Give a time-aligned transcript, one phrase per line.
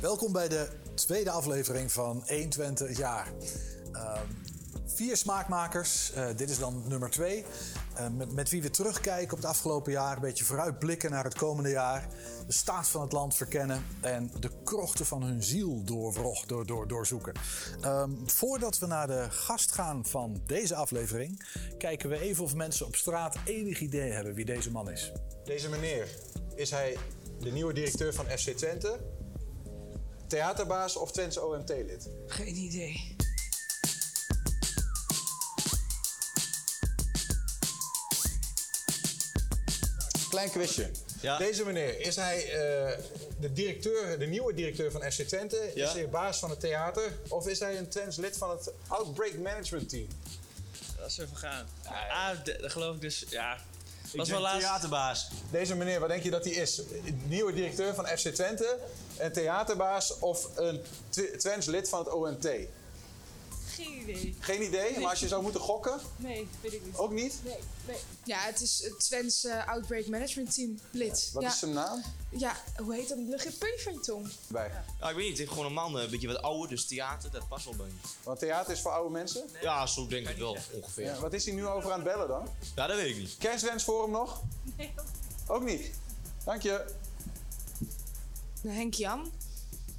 [0.00, 3.32] Welkom bij de tweede aflevering van 120 jaar.
[3.92, 4.26] Ehm,
[4.86, 7.44] vier smaakmakers, eh, dit is dan nummer twee.
[7.94, 11.70] Eh, met, wie we terugkijken op het afgelopen jaar, een beetje vooruitblikken naar het komende
[11.70, 12.08] jaar.
[12.46, 16.88] De staat van het land verkennen en de krochten van hun ziel doorwrog, door, door,
[16.88, 17.32] doorzoeken.
[17.80, 21.46] Ehm, voordat we naar de gast gaan van deze aflevering,
[21.78, 25.12] kijken we even of mensen op straat enig idee hebben wie deze man is.
[25.44, 26.08] Deze meneer,
[26.54, 26.96] is hij
[27.40, 29.17] de nieuwe directeur van FC Twente?
[30.28, 32.08] Theaterbaas of Twents OMT-lid?
[32.26, 33.16] Geen idee.
[40.28, 40.90] Klein quizje.
[41.20, 41.38] Ja.
[41.38, 42.98] Deze meneer, is hij eh,
[43.40, 45.72] de, directeur, de nieuwe directeur van FC Twente?
[45.74, 45.86] Ja.
[45.86, 47.12] Is hij baas van het theater?
[47.28, 50.06] Of is hij een Twents lid van het Outbreak Management Team?
[50.96, 51.66] Dat is even gaan.
[51.84, 53.58] Ah, dat geloof ik dus, ja.
[54.12, 54.66] Ik Was denk wel laatst.
[54.66, 55.28] theaterbaas.
[55.50, 56.82] Deze meneer, wat denk je dat hij is?
[57.26, 58.78] Nieuwe directeur van FC Twente,
[59.18, 62.48] een theaterbaas of een Tw- Twents lid van het OMT?
[63.84, 64.36] Geen idee.
[64.38, 66.96] Geen idee, maar als je zou moeten gokken, Nee, weet ik niet.
[66.96, 67.34] ook niet?
[67.44, 67.96] Nee, nee.
[68.24, 71.30] Ja, het is het Twents Outbreak Management Team lid.
[71.32, 71.48] Wat ja.
[71.48, 72.02] is zijn naam?
[72.30, 73.18] ja, hoe heet dat?
[73.18, 74.30] Lig je puntje van je tong?
[74.46, 74.70] Bij.
[75.00, 76.86] Ja, ik weet niet, ik ben gewoon een man, eh, een beetje wat ouder, dus
[76.86, 78.08] theater, dat past wel bij me.
[78.22, 79.44] Want theater is voor oude mensen.
[79.62, 81.04] Ja, zo denk ik wel, ongeveer.
[81.04, 82.48] Ja, Ja, wat is hij nu over aan het bellen dan?
[82.74, 83.36] dat weet ik niet.
[83.38, 84.42] Kerstwens voor hem nog?
[84.76, 84.94] Nee.
[85.46, 85.90] Ook niet.
[86.44, 86.84] Dank je.
[88.62, 89.32] Henk Jan?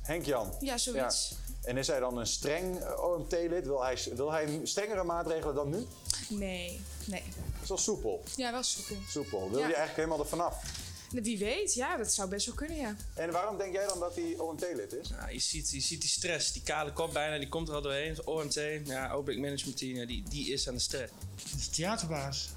[0.02, 0.54] Henk Jan.
[0.60, 1.34] Ja, zoiets.
[1.70, 3.66] En is hij dan een streng eh, OMT-lid?
[3.66, 5.86] Wil hij, wil hij strengere maatregelen dan nu?
[6.30, 7.24] Nee, nee.
[7.54, 8.24] Dat is wel soepel.
[8.36, 8.96] Ja, wel soepel.
[9.10, 9.40] Soepel.
[9.50, 9.66] Wil Ja.
[9.66, 10.64] hij eigenlijk helemaal er vanaf?
[11.10, 12.96] Wie weet, ja, dat zou best wel kunnen, ja.
[13.14, 15.10] En waarom denk jij dan dat hij OMT-lid is?
[15.10, 17.82] Ja, je, ziet, je ziet die stress, die kale kop bijna, die komt er al
[17.82, 18.26] doorheen.
[18.28, 21.12] OMT, ja, Outbreak Management Team, ja, die, die is aan de stress.
[21.58, 22.50] Is theaterbaas.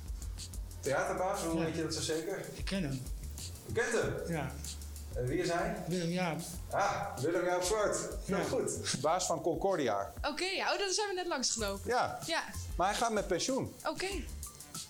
[0.80, 1.64] Theaterbaas, hoe Ja.
[1.64, 2.44] weet je dat zo zeker?
[2.54, 3.02] Ik ken hem.
[3.68, 4.12] U kent hem.
[4.28, 4.52] Ja.
[5.14, 5.76] En wie is hij?
[5.86, 6.38] Willem Jaap.
[6.70, 7.96] Ah, Willem Jaap Zwart.
[8.24, 8.42] Heel Ja.
[8.44, 9.00] goed.
[9.00, 10.12] Baas van Concordia.
[10.28, 11.88] Oké, ja, oh, daar zijn we net langs gelopen.
[11.90, 12.44] Ja, Ja,
[12.76, 13.74] maar hij gaat met pensioen.
[13.88, 14.06] oké.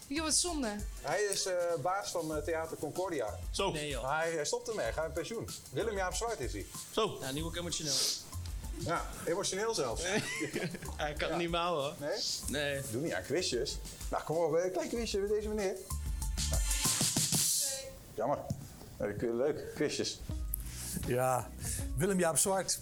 [0.07, 0.77] Joh, wat zonde.
[1.01, 3.39] Hij is eh, baas van eh, Theater Concordia.
[3.51, 4.03] Zo, Nee joh.
[4.03, 5.49] Maar hij, hij stopt ermee, hij gaat met pensioen.
[5.71, 6.67] Willem Jaap Zwart is hij.
[6.91, 7.19] zo.
[7.21, 7.95] Ja, nu ook emotioneel.
[8.79, 10.03] Ja, emotioneel zelfs.
[10.99, 11.95] Ja, ik kan het niet meer houden hoor.
[12.09, 12.19] Nee?
[12.73, 12.83] Nee.
[12.91, 13.77] Doe niet aan quizjes.
[14.11, 15.77] Nou, kom op, een klein quizje met deze meneer.
[18.15, 18.37] Jammer.
[18.37, 18.62] Nou, dat-
[19.03, 20.21] Leuk, quizjes.
[21.07, 21.49] Ja,
[21.97, 22.81] Willem-Jaap Zwart.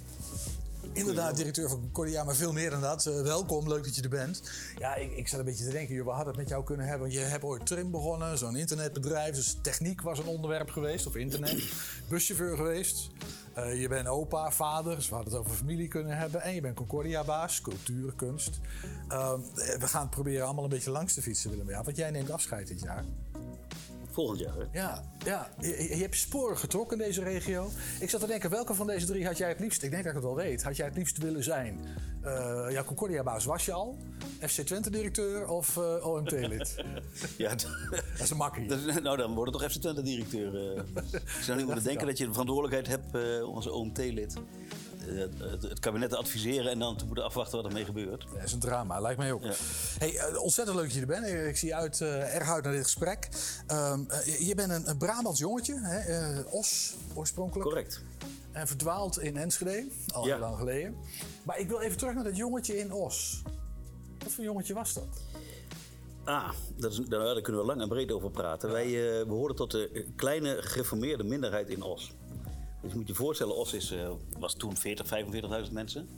[0.92, 3.06] Inderdaad, directeur van Concordia, maar veel meer dan dat.
[3.06, 4.42] Eh, welkom, leuk dat je er bent.
[4.78, 7.08] Ja, ik, ik zat een beetje te denken, we hadden het met jou kunnen hebben.
[7.08, 9.34] Want je hebt ooit Trim begonnen, zo'n internetbedrijf.
[9.34, 11.72] Dus techniek was een onderwerp geweest, of internet.
[12.08, 13.10] Buschauffeur geweest.
[13.54, 16.42] Eh, je bent opa, vader, dus we hadden het over familie kunnen hebben.
[16.42, 18.60] En je bent Concordia-baas, cultuur, kunst.
[19.08, 19.32] Eh,
[19.78, 21.84] we gaan proberen allemaal een beetje langs te fietsen, Willem-Jaap.
[21.84, 23.04] Want jij neemt afscheid dit jaar.
[24.10, 24.78] Volgend jaar, hè?
[24.80, 25.50] Ja, ja.
[25.58, 27.70] Je, je hebt sporen getrokken in deze regio.
[28.00, 30.12] Ik zat te denken, welke van deze drie had jij het liefst, ik denk dat
[30.14, 31.78] ik het wel weet, had jij het liefst willen zijn?
[32.22, 33.98] Eh ja, Concordia-baas was je al,
[34.40, 36.74] FC Twente-directeur of eh, OMT-lid?
[37.36, 37.66] Ja, dat
[38.18, 38.68] is een makkie.
[38.68, 40.54] dat- nou, dan wordt het toch FC Twente-directeur.
[40.74, 40.82] eh.
[41.12, 44.34] ik zou niet moeten denken dat je de verantwoordelijkheid hebt als OMT-lid
[45.16, 48.26] het, het kabinet te adviseren en dan te moeten afwachten wat ermee gebeurt.
[48.34, 49.42] Dat is een drama, lijkt mij ook.
[49.42, 49.52] Ja.
[49.98, 51.26] Hey, eh, ontzettend leuk dat je er bent.
[51.26, 53.28] Ik zie uit, eh, erg uit naar dit gesprek.
[53.66, 56.40] Ehm, eh, je- bent een, een Brabants jongetje, hè?
[56.40, 57.68] Os oorspronkelijk.
[57.68, 58.02] Correct.
[58.52, 60.30] En verdwaald in Enschede, al Ja.
[60.32, 60.96] heel lang geleden.
[61.42, 63.42] Maar ik wil even terug naar dat jongetje in Os.
[64.18, 65.04] Wat voor jongetje was dat?
[66.24, 68.70] Ah, dat is, daar, daar kunnen we lang en breed over praten.
[68.70, 72.12] Wij eh, behoorden tot de kleine gereformeerde minderheid in Os.
[72.82, 76.08] Dus je moet je voorstellen, Os is, eh, was toen 40, 45.000 mensen.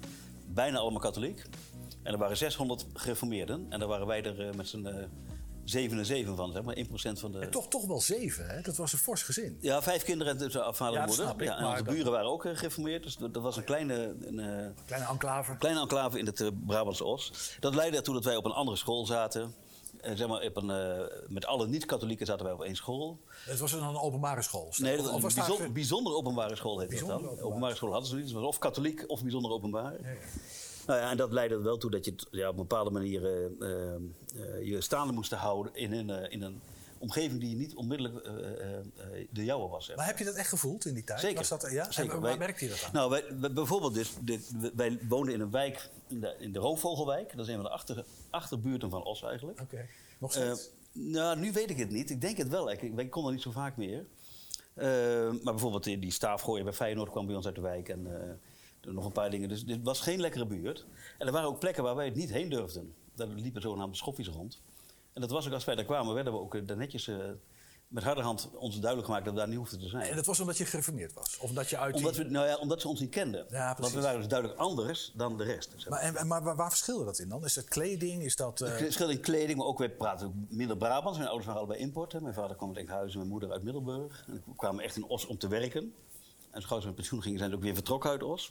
[0.46, 1.42] Bijna allemaal katholiek.
[2.02, 3.66] En er waren 600 gereformeerden.
[3.68, 5.04] En daar waren wij er eh, met z'n eh,
[5.64, 7.48] zeven en zeven van, zeg maar 1% van de...
[7.48, 8.60] Toch, toch wel zeven, hè?
[8.60, 9.58] Dat was een fors gezin.
[9.60, 11.24] Ja, vijf kinderen en dus afhalen Ja, dat moeder.
[11.26, 13.02] snap ik, Ja, en onze dat- buren waren ook eh, gereformeerd.
[13.02, 15.56] Dus dat dat was een kleine, een, eh, Kleine enclave.
[15.56, 17.32] kleine enclave in het eh, Brabantse Os.
[17.60, 19.54] Dat leidde ertoe dat wij op een andere school zaten.
[20.02, 23.18] Zeg maar, op een, eh, met alle niet-katholieken zaten wij op één school.
[23.44, 24.72] Het was dan een openbare school.
[24.76, 27.28] Nee, dat was een bijzonder, bijzondere openbare school heette dat Bijzondere dan.
[27.28, 28.24] openbare Openbare school hadden ze niet.
[28.24, 29.96] Het was of katholiek of bijzonder openbaar.
[30.86, 33.24] Nou ja, en dat leidde er wel toe dat je ja, op een bepaalde manier
[33.24, 33.44] eh,
[33.94, 36.60] eh, je staande moest houden in een, in een
[37.02, 38.84] omgeving die niet onmiddellijk eh, eh, eh,
[39.30, 39.86] de jouwe was.
[39.86, 41.20] zeg Maar heb je dat echt gevoeld in die tijd?
[41.20, 41.36] Zeker.
[41.36, 41.90] Was dat, ja?
[41.90, 42.90] En waar Wij- merkte je dat aan?
[42.92, 46.58] Nou, wij, wij- bijvoorbeeld, dus, dit- wij woonden in een wijk, in de, in de
[46.58, 47.36] Roofvogelwijk.
[47.36, 49.60] Dat is een van de achter, achterbuurten van Os eigenlijk.
[49.60, 49.86] Oké.
[50.18, 50.70] Nog steeds?
[50.92, 52.10] nou, nu weet ik het niet.
[52.10, 52.70] Ik denk het wel.
[52.70, 54.06] Ik, wij konden niet zo vaak meer.
[54.74, 57.88] Maar bijvoorbeeld die, staafgooien bij Feyenoord kwam bij ons uit de wijk.
[57.88, 58.06] En
[58.80, 59.48] nog een paar dingen.
[59.48, 60.86] Dus dit was geen lekkere buurt.
[61.18, 62.94] En er waren ook plekken waar wij het niet heen durfden.
[63.14, 64.60] Daar liepen zogenaamde schoffies rond.
[65.12, 67.16] En dat was ook als wij daar kwamen, werden we ook eh, daar netjes eh,
[67.88, 70.02] met harde hand ons duidelijk gemaakt dat we daar niet hoefden te zijn.
[70.10, 71.38] En dat was omdat je gereformeerd was?
[71.38, 73.46] Of omdat je uit die- Omdat, we, nou ja, omdat ze ons niet kenden.
[73.50, 75.72] Ja, Want we waren dus duidelijk anders dan de rest.
[75.76, 77.44] zeg Maar, en, en- maar waar, verschilde dat in dan?
[77.44, 78.22] Is dat kleding?
[78.22, 78.60] Is dat...
[78.60, 81.16] eh, Het verschil in kleding, maar ook wij praten ook minder Brabants.
[81.18, 82.12] Mijn ouders waren allebei import.
[82.12, 82.20] Hè.
[82.20, 84.24] Mijn vader kwam uit Enkhuizen, mijn moeder uit Middelburg.
[84.28, 85.94] En we kwamen echt in Os om te werken.
[86.50, 88.50] En zo gauw ze met pensioen gingen, zijn ze ook weer vertrokken uit Os.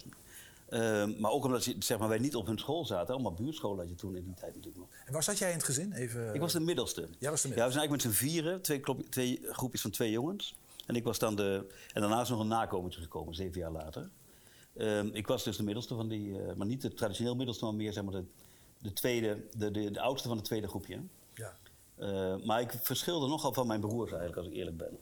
[0.72, 3.14] Ehm, maar ook omdat ze, zeg maar, wij niet op hun school zaten.
[3.14, 4.88] Allemaal buurtscholen had je toen in die tijd natuurlijk nog.
[5.06, 5.92] En waar zat jij in het gezin?
[5.92, 7.00] Even, Ik was de middelste.
[7.18, 7.48] Jij was de middelste.
[7.48, 8.62] Ja, we zijn eigenlijk met z'n vieren.
[8.62, 10.54] Twee, klop- twee groepjes van twee jongens.
[10.86, 11.66] En ik was dan de...
[11.92, 14.10] En daarna is nog een nakomertje gekomen, zeven jaar later.
[14.76, 16.38] Ehm, ik was dus de middelste van die...
[16.42, 18.24] eh, maar niet de traditioneel middelste, maar meer zeg maar de,
[18.78, 19.44] de tweede...
[19.56, 21.00] De, de, de oudste van het tweede groepje.
[21.34, 21.56] Ja.
[21.96, 24.98] Eh, maar ik verschilde nogal van mijn broers eigenlijk, als ik eerlijk ben.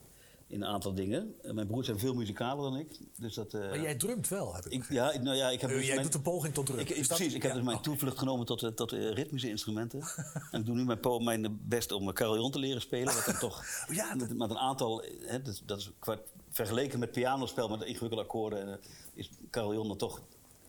[0.51, 1.35] In een aantal dingen.
[1.41, 2.99] Eh, mijn broers zijn veel muzikaler dan ik.
[3.17, 5.75] Dus dat, eh, Maar jij drumt wel, heb ik, ja, nou ja, ik heb Eh,
[5.75, 6.79] dus jij mijn- doet een poging tot drum.
[6.79, 7.83] ik, dat- precies, ik heb Ja, dus mijn oh.
[7.83, 9.99] toevlucht genomen tot, tot eh, ritmische instrumenten.
[10.51, 13.13] en ik doe nu mijn, mijn best om carillon te leren spelen.
[13.13, 13.59] Wat dan toch
[13.89, 15.03] Oh ja, met, met een aantal...
[15.21, 16.19] Hè, dat, dat is qua,
[16.49, 18.79] vergeleken met pianospel met ingewikkelde akkoorden...
[19.13, 20.21] is carillon dan toch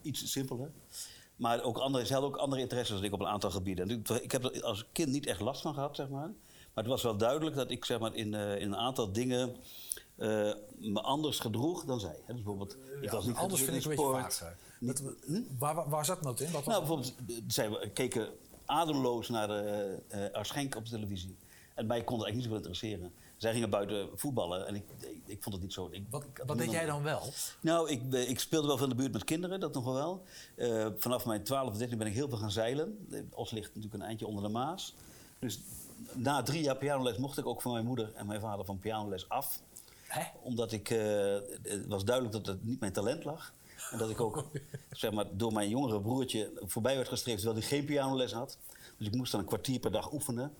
[0.02, 0.70] iets simpeler.
[1.36, 3.88] Maar ook andere, ze hadden ook andere interesses dan ik op een aantal gebieden.
[3.90, 6.30] En ik, ik heb er als kind niet echt last van gehad, zeg maar.
[6.74, 9.56] Maar het was wel duidelijk dat ik zeg maar, in, eh, in een aantal dingen
[10.16, 12.10] eh, me anders gedroeg dan zij.
[12.24, 14.56] Hè, Dus bijvoorbeeld, ik was niet Anders vind ik een beetje vaag.
[14.80, 15.02] Dat-
[15.58, 16.50] waar, waar, waar zat dat in?
[16.50, 18.28] Wat Nou, bijvoorbeeld, eh, zij keken
[18.64, 21.36] ademloos naar uh, Arschenk op de televisie.
[21.74, 23.12] En mij kon het eigenlijk niet zo interesseren.
[23.36, 25.88] Zij gingen buiten voetballen en ik, ik, ik vond het niet zo.
[25.90, 26.04] Ik,
[26.46, 27.32] wat, deed jij dan wel?
[27.60, 30.24] Nou, ik, ik speelde wel van de buurt met kinderen, dat nog wel.
[30.98, 33.06] Vanaf mijn 12 13 ben ik heel veel gaan zeilen.
[33.30, 34.94] Os ligt natuurlijk een eindje onder de Maas.
[35.38, 35.60] Dus
[36.12, 39.28] na drie jaar pianoles mocht ik ook van mijn moeder en mijn vader van pianoles
[39.28, 39.60] af.
[40.06, 40.22] Hè?
[40.42, 40.98] Omdat ik, eh,
[41.62, 43.52] het was duidelijk dat het niet mijn talent lag.
[43.90, 44.44] En dat ik ook
[44.90, 48.58] zeg maar, door mijn jongere broertje voorbij werd gestreefd terwijl hij geen pianoles had.
[48.96, 50.54] Dus ik moest dan een kwartier per dag oefenen.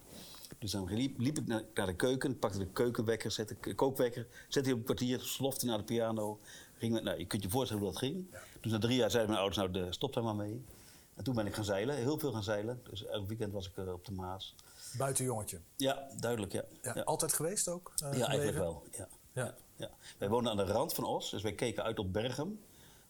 [0.59, 3.75] Dus dan liep, liep ik naar, naar de keuken, ik pakte de keukenwekker, zette de
[3.75, 6.39] kookwekker, zette hij op een kwartier, slofte naar de piano.
[6.79, 8.27] Ging met, nou, je kunt je voorstellen hoe dat ging.
[8.61, 10.65] Dus na drie jaar zeiden mijn ouders, nou de, stop daar maar mee.
[11.15, 12.81] En toen ben ik gaan zeilen, heel veel gaan zeilen.
[12.91, 14.55] Dus elk weekend was ik eh, op de Maas.
[14.99, 15.61] Buitenjongetje.
[15.77, 16.65] Ja, duidelijk, ja.
[16.83, 17.03] Ja, ja.
[17.03, 17.93] Altijd geweest ook?
[18.05, 18.83] eh, Ja, eigenlijk wel.
[19.33, 19.55] Ja.
[19.77, 19.91] Ja.
[20.19, 22.61] Wij woonden aan de rand van Os, dus wij keken uit op Berghem.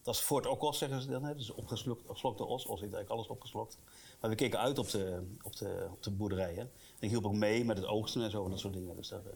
[0.02, 1.24] Dat is Fort Okos, zeggen ze dan.
[1.24, 1.34] Hè?
[1.34, 2.62] Dus opgeslokt, opgeslokte Os.
[2.66, 3.78] Os heeft eigenlijk alles opgeslokt.
[4.20, 6.60] Maar we keken uit op de, op de, op de boerderijen.
[6.60, 6.70] En
[7.00, 8.96] ik hielp ook mee met het oogsten en zo en dat soort dingen.
[8.96, 9.32] Dus dat, eh,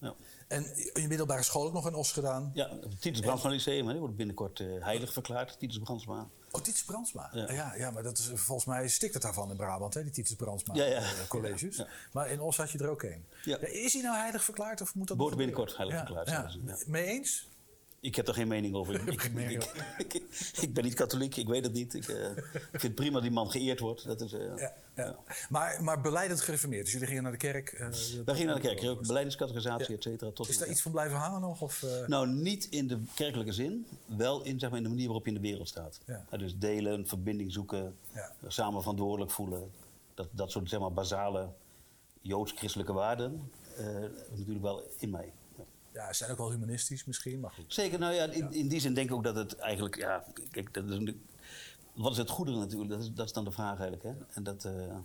[0.00, 0.14] Ja.
[0.48, 0.64] En
[0.94, 2.50] in je middelbare school ook nog een os gedaan?
[2.54, 5.58] ja, het Titus Brandsma Lyceum, die wordt binnenkort eh, heilig verklaard.
[5.58, 6.28] Titus Brandsma.
[6.50, 7.30] Oh, Titus Brandsma.
[7.32, 7.52] Ja.
[7.52, 7.74] Ja.
[7.74, 10.74] Ja, maar dat is, volgens mij stikt het daarvan in Brabant, hè, die Titus Brandsma
[10.74, 10.96] Ja, ja.
[10.96, 11.82] eh, colleges.
[12.12, 13.24] Maar in Os had je er ook een.
[13.44, 13.58] Ja.
[13.58, 16.50] Is hij nou heilig verklaard of moet dat Wordt binnenkort heilig verklaard, ja.
[16.86, 17.48] Mee eens?
[18.00, 19.08] Ik heb er geen mening over.
[20.60, 21.94] Ik, ben niet katholiek, ik weet het niet.
[21.94, 24.04] Ik, ik vind het prima dat die man geëerd wordt.
[24.04, 25.16] Dat is, eh, Ja, ja.
[25.48, 26.82] Maar, maar beleidend gereformeerd.
[26.84, 27.68] Dus jullie gingen naar de kerk.
[27.72, 27.88] eh,
[28.24, 30.30] Wij gingen naar de kerk, ook beleidingscategorisatie, et cetera.
[30.30, 31.60] Tot Is daar iets van blijven hangen nog?
[31.62, 35.24] Of, Nou, niet in de kerkelijke zin, wel in, zeg maar, in de manier waarop
[35.26, 36.00] je in de wereld staat.
[36.38, 37.96] Dus delen, verbinding zoeken,
[38.46, 39.70] samen verantwoordelijk voelen.
[40.14, 41.48] Dat, dat soort zeg maar, basale
[42.20, 43.50] joods-christelijke waarden
[44.30, 45.32] natuurlijk wel in mij.
[45.98, 46.12] Ja.
[46.12, 47.64] zijn ook wel humanistisch misschien, maar goed.
[47.68, 50.74] Zeker, nou ja, in, in die zin denk ik ook dat het eigenlijk, ja, kijk,
[50.74, 51.14] dat is
[51.94, 52.90] wat is het goede natuurlijk?
[52.90, 54.02] Dat is, dat is dan de vraag eigenlijk.
[54.02, 54.12] Hè?
[54.34, 54.96] En dat, eh,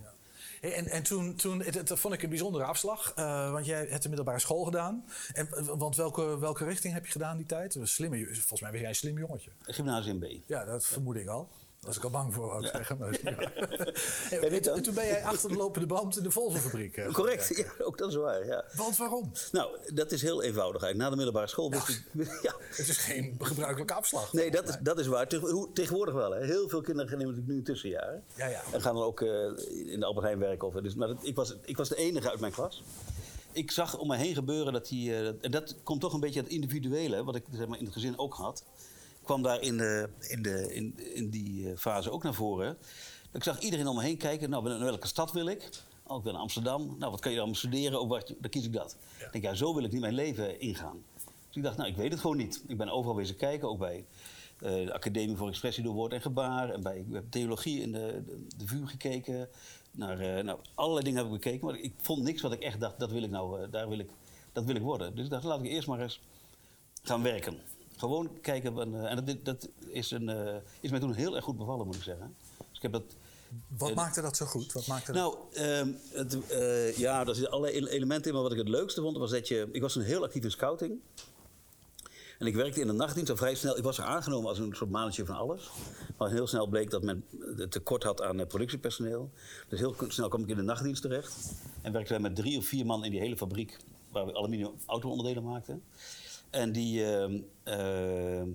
[0.62, 3.86] Hey, en en toen, toen het, het vond ik een bijzondere afslag, eh, want jij
[3.90, 5.06] hebt de middelbare school gedaan.
[5.34, 7.78] En, eh, want welke, welke richting heb je gedaan die tijd?
[7.84, 9.52] Slimme, volgens mij ben jij een slim jongetje.
[9.62, 10.26] Gymnasium B.
[10.46, 11.50] Ja, dat vermoed ik al.
[11.84, 12.98] Daar was ik al bang voor, wou ik zeggen.
[12.98, 14.72] Maar, ja.
[14.74, 17.08] En toen ben jij achter de lopende band in de Volvo-fabriek.
[17.14, 18.46] Correct, ja, ook dat is waar.
[18.46, 18.66] Ja.
[18.76, 19.32] Want waarom?
[19.52, 20.98] Nou, dat is heel eenvoudig eigenlijk.
[20.98, 22.04] Na de middelbare school wist ik...
[22.42, 24.34] Ja, Het is geen gebruikelijke afslag.
[24.34, 25.28] Nee, dat is, dat is waar.
[25.28, 26.32] Tegen- hoe- Tegenwoordig wel.
[26.32, 26.46] Hè.
[26.46, 28.22] Heel veel kinderen gaan natuurlijk nu een tussenjaar.
[28.36, 28.62] Ja, ja.
[28.72, 29.30] En gaan dan ook eh,
[29.92, 30.68] in de Albert Heijn werken.
[30.68, 32.84] Of, dus, maar dat, ik, was, ik was de enige uit mijn klas.
[33.52, 35.12] Ik zag om me heen gebeuren dat die...
[35.16, 37.94] eh, en dat komt toch een beetje het individuele, wat ik zeg maar, in het
[37.94, 38.64] gezin ook had.
[39.24, 42.78] Kwam daar in, de, in, de, in, in die eh, fase ook naar voren.
[43.32, 44.50] Ik zag iedereen om me heen kijken.
[44.50, 45.70] Nou, naar welke stad wil ik?
[46.04, 46.96] Oh, ik wil naar Amsterdam.
[47.00, 48.02] Nou, wat kan je dan studeren?
[48.02, 48.96] Of wat, dan kies ik dat.
[49.20, 51.04] Ik denk, ja, zo wil ik niet mijn leven ingaan.
[51.48, 52.64] Dus ik dacht, nou, ik weet het gewoon niet.
[52.68, 54.06] Ik ben overal wezen kijken, ook bij
[54.60, 56.70] eh, de Academie voor Expressie door Woord en Gebaar.
[56.70, 59.50] En bij ik heb theologie in de, de, de VU gekeken.
[59.92, 61.66] Naar, eh, nou, allerlei dingen heb ik bekeken.
[61.66, 64.10] Maar ik vond niks wat ik echt dacht, dat wil ik nou, daar wil ik,
[64.52, 65.16] dat wil ik worden.
[65.16, 66.20] Dus ik dacht, laat ik eerst maar eens
[67.04, 67.60] gaan werken.
[67.98, 68.74] Gewoon kijken.
[68.74, 71.86] van, eh, en dat, dat is, een, eh, is mij toen heel erg goed bevallen,
[71.86, 72.36] moet ik zeggen.
[72.58, 73.04] Dus ik heb dat
[73.78, 74.72] Wat Eh, maakte dat zo goed?
[74.74, 75.36] Wat maakte nou,
[76.12, 78.34] het, eh, ja, er zitten allerlei ele- elementen in.
[78.34, 79.70] Maar wat ik het leukste vond, was dat je...
[79.72, 81.00] Ik was toen heel actief in scouting.
[82.40, 83.78] En ik werkte in de nachtdienst al vrij snel.
[83.78, 85.70] Ik was er aangenomen als een soort mannetje van alles.
[86.18, 87.26] Maar heel snel bleek dat men
[87.70, 89.32] tekort had aan productiepersoneel.
[89.70, 91.36] Dus heel snel kwam ik in de nachtdienst terecht.
[91.82, 93.78] En werkten wij met drie of vier man in die hele fabriek.
[94.12, 95.84] waar we aluminium auto-onderdelen maakten.
[96.54, 98.48] En die, ehm, ehm,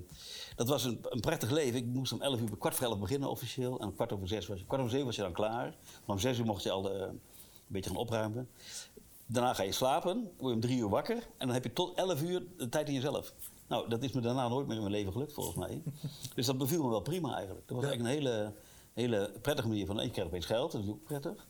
[0.57, 1.79] dat was een, een prettig leven.
[1.79, 3.81] Ik moest om 11 uur, kwart voor 11 beginnen officieel.
[3.81, 5.65] En om kwart over zes was je, kwart over zeven was je dan klaar.
[6.05, 7.21] Maar om zes uur mocht je al eh, een
[7.67, 8.49] beetje gaan opruimen.
[9.27, 11.17] Daarna ga je slapen, word je om drie uur wakker.
[11.17, 13.35] En dan heb je tot 11 uur de tijd in jezelf.
[13.69, 15.83] Nou, dat is me daarna nooit meer in mijn leven gelukt, volgens mij.
[16.35, 17.69] dus dat beviel me wel prima eigenlijk.
[17.69, 18.53] Dat was eigenlijk een hele,
[18.95, 19.97] hele prettige manier van...
[19.97, 21.47] Je krijgt opeens geld, dat is ook prettig.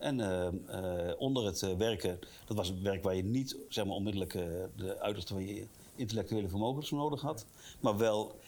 [0.00, 3.84] En eh, eh, onder het eh, werken, dat was een werk waar je niet zeg
[3.84, 4.32] maar, onmiddellijk
[4.76, 5.66] de uiterste van je
[6.00, 7.46] intellectuele vermogens nodig had.
[7.80, 8.38] Maar wel,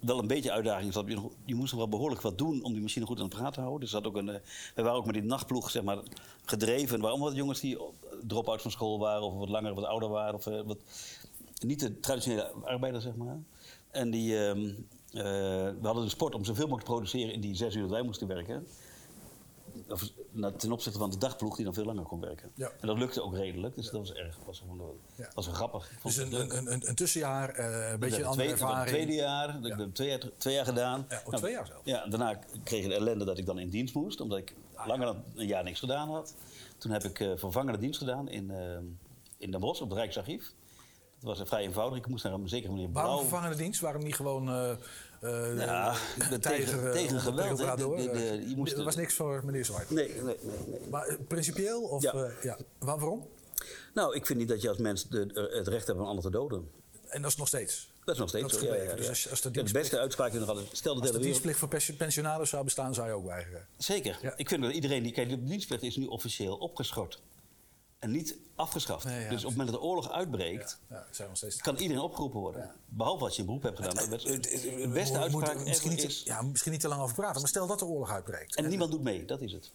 [0.00, 0.92] wel een beetje uitdaging.
[0.92, 3.36] dat Je, je moest nog wel behoorlijk wat doen om die machine goed aan de
[3.36, 3.80] praat te houden.
[3.80, 4.40] Dus ook een, eh,
[4.74, 5.98] we waren ook met die nachtploeg zeg maar,
[6.44, 6.96] gedreven.
[6.96, 7.94] Er waren jongens die op-
[8.26, 10.34] drop-outs van school waren, of wat langer, wat ouder waren.
[10.34, 10.78] Of, eh, wat,
[11.60, 13.38] niet de traditionele arbeider, zeg maar.
[13.90, 14.66] En die, ehm,
[15.12, 15.22] eh,
[15.80, 18.02] we hadden de sport om zoveel mogelijk te produceren in die zes uur dat wij
[18.02, 18.66] moesten werken.
[19.88, 22.50] Of, nou, ten opzichte van de dagploeg die dan veel langer kon werken.
[22.54, 22.70] Ja.
[22.80, 25.30] En dat lukte ook redelijk, dus dat was erg, was gewoon, wel- Ja.
[25.34, 25.90] was wel grappig.
[26.02, 28.88] Dus een, een, een, een tussenjaar, eh, een beetje een andere het ervaring.
[28.88, 31.06] tweede jaar, ik heb twee jaar, twee jaar gedaan.
[31.08, 31.80] Ja, oh, Nou, twee jaar zelfs.
[31.84, 34.86] Ja, daarna kreeg ik de ellende dat ik dan in dienst moest, omdat ik Ah,
[34.88, 36.34] langer dan een jaar niks gedaan had.
[36.78, 38.78] Toen heb ik eh, vervangende dienst gedaan in, eh,
[39.38, 40.52] in Den Bosch op het Rijksarchief.
[41.18, 41.98] Dat was eh, vrij eenvoudig.
[41.98, 43.80] Ik moest naar een zekere manier Waarom vervangende dienst?
[43.80, 44.76] Waarom niet gewoon
[45.22, 47.58] eh eh Ja, de tegen- tijger eh, tegen geweld?
[47.58, 49.90] De- de- de- je moest- Er was niks voor meneer Zwart.
[49.90, 50.36] Nee, nee, nee.
[50.66, 50.80] nee.
[50.90, 51.82] Maar eh, principieel?
[51.82, 52.12] Of, Ja.
[52.12, 52.56] eh, ja.
[52.78, 53.26] Waar- waarom?
[53.94, 56.24] Nou, ik vind niet dat je als mens de, het recht hebt om een ander
[56.24, 56.70] te doden.
[57.08, 57.90] En dat is nog steeds.
[58.04, 58.66] Dat is nog steeds Dat zo.
[58.66, 59.08] Ja, ja, Dus ja.
[59.10, 60.76] als- als de Ja, de dienstplicht- beste uitspraak die we nog hadden.
[60.76, 63.66] Stel de dienstplicht voor pensi- pensionaris zou bestaan, zou je ook weigeren.
[63.76, 64.18] Zeker.
[64.22, 64.32] Ja.
[64.36, 65.12] Ik vind dat iedereen die.
[65.12, 67.20] Kijk, de dienstplicht is nu officieel opgeschort.
[68.02, 69.04] En niet afgeschaft.
[69.04, 70.78] Nee, ja, dus op het moment dat de oorlog uitbreekt.
[70.90, 71.56] Ja, steeds.
[71.60, 72.70] kan iedereen opgeroepen worden.
[72.88, 73.94] Behalve als je een beroep hebt gedaan.
[74.10, 76.22] De beste uitspraak misschien niet, is...
[76.24, 78.56] ja, misschien niet te lang over praten, maar stel dat de oorlog uitbreekt.
[78.56, 79.70] En niemand doet mee, dat is het.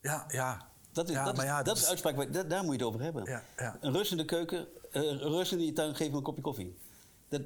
[0.00, 0.68] Ja, ja.
[0.92, 2.72] Dat is, dat is, ja, dat dat is is- de uitspraak, waar- daar, daar moet
[2.72, 3.24] je het over hebben.
[3.24, 3.76] Ja, ja.
[3.80, 6.42] Een Rus in de keuken, eh, een Rus in je tuin, geef me een kopje
[6.42, 6.76] koffie.
[7.28, 7.40] Dat,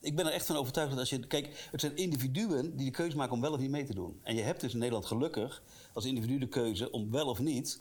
[0.00, 1.26] ik ben er echt van overtuigd dat als je...
[1.26, 4.20] Kijk, het zijn individuen die de keuze maken om wel of niet mee te doen.
[4.22, 5.62] En je hebt dus in Nederland gelukkig
[5.92, 7.80] als individu de keuze om wel of niet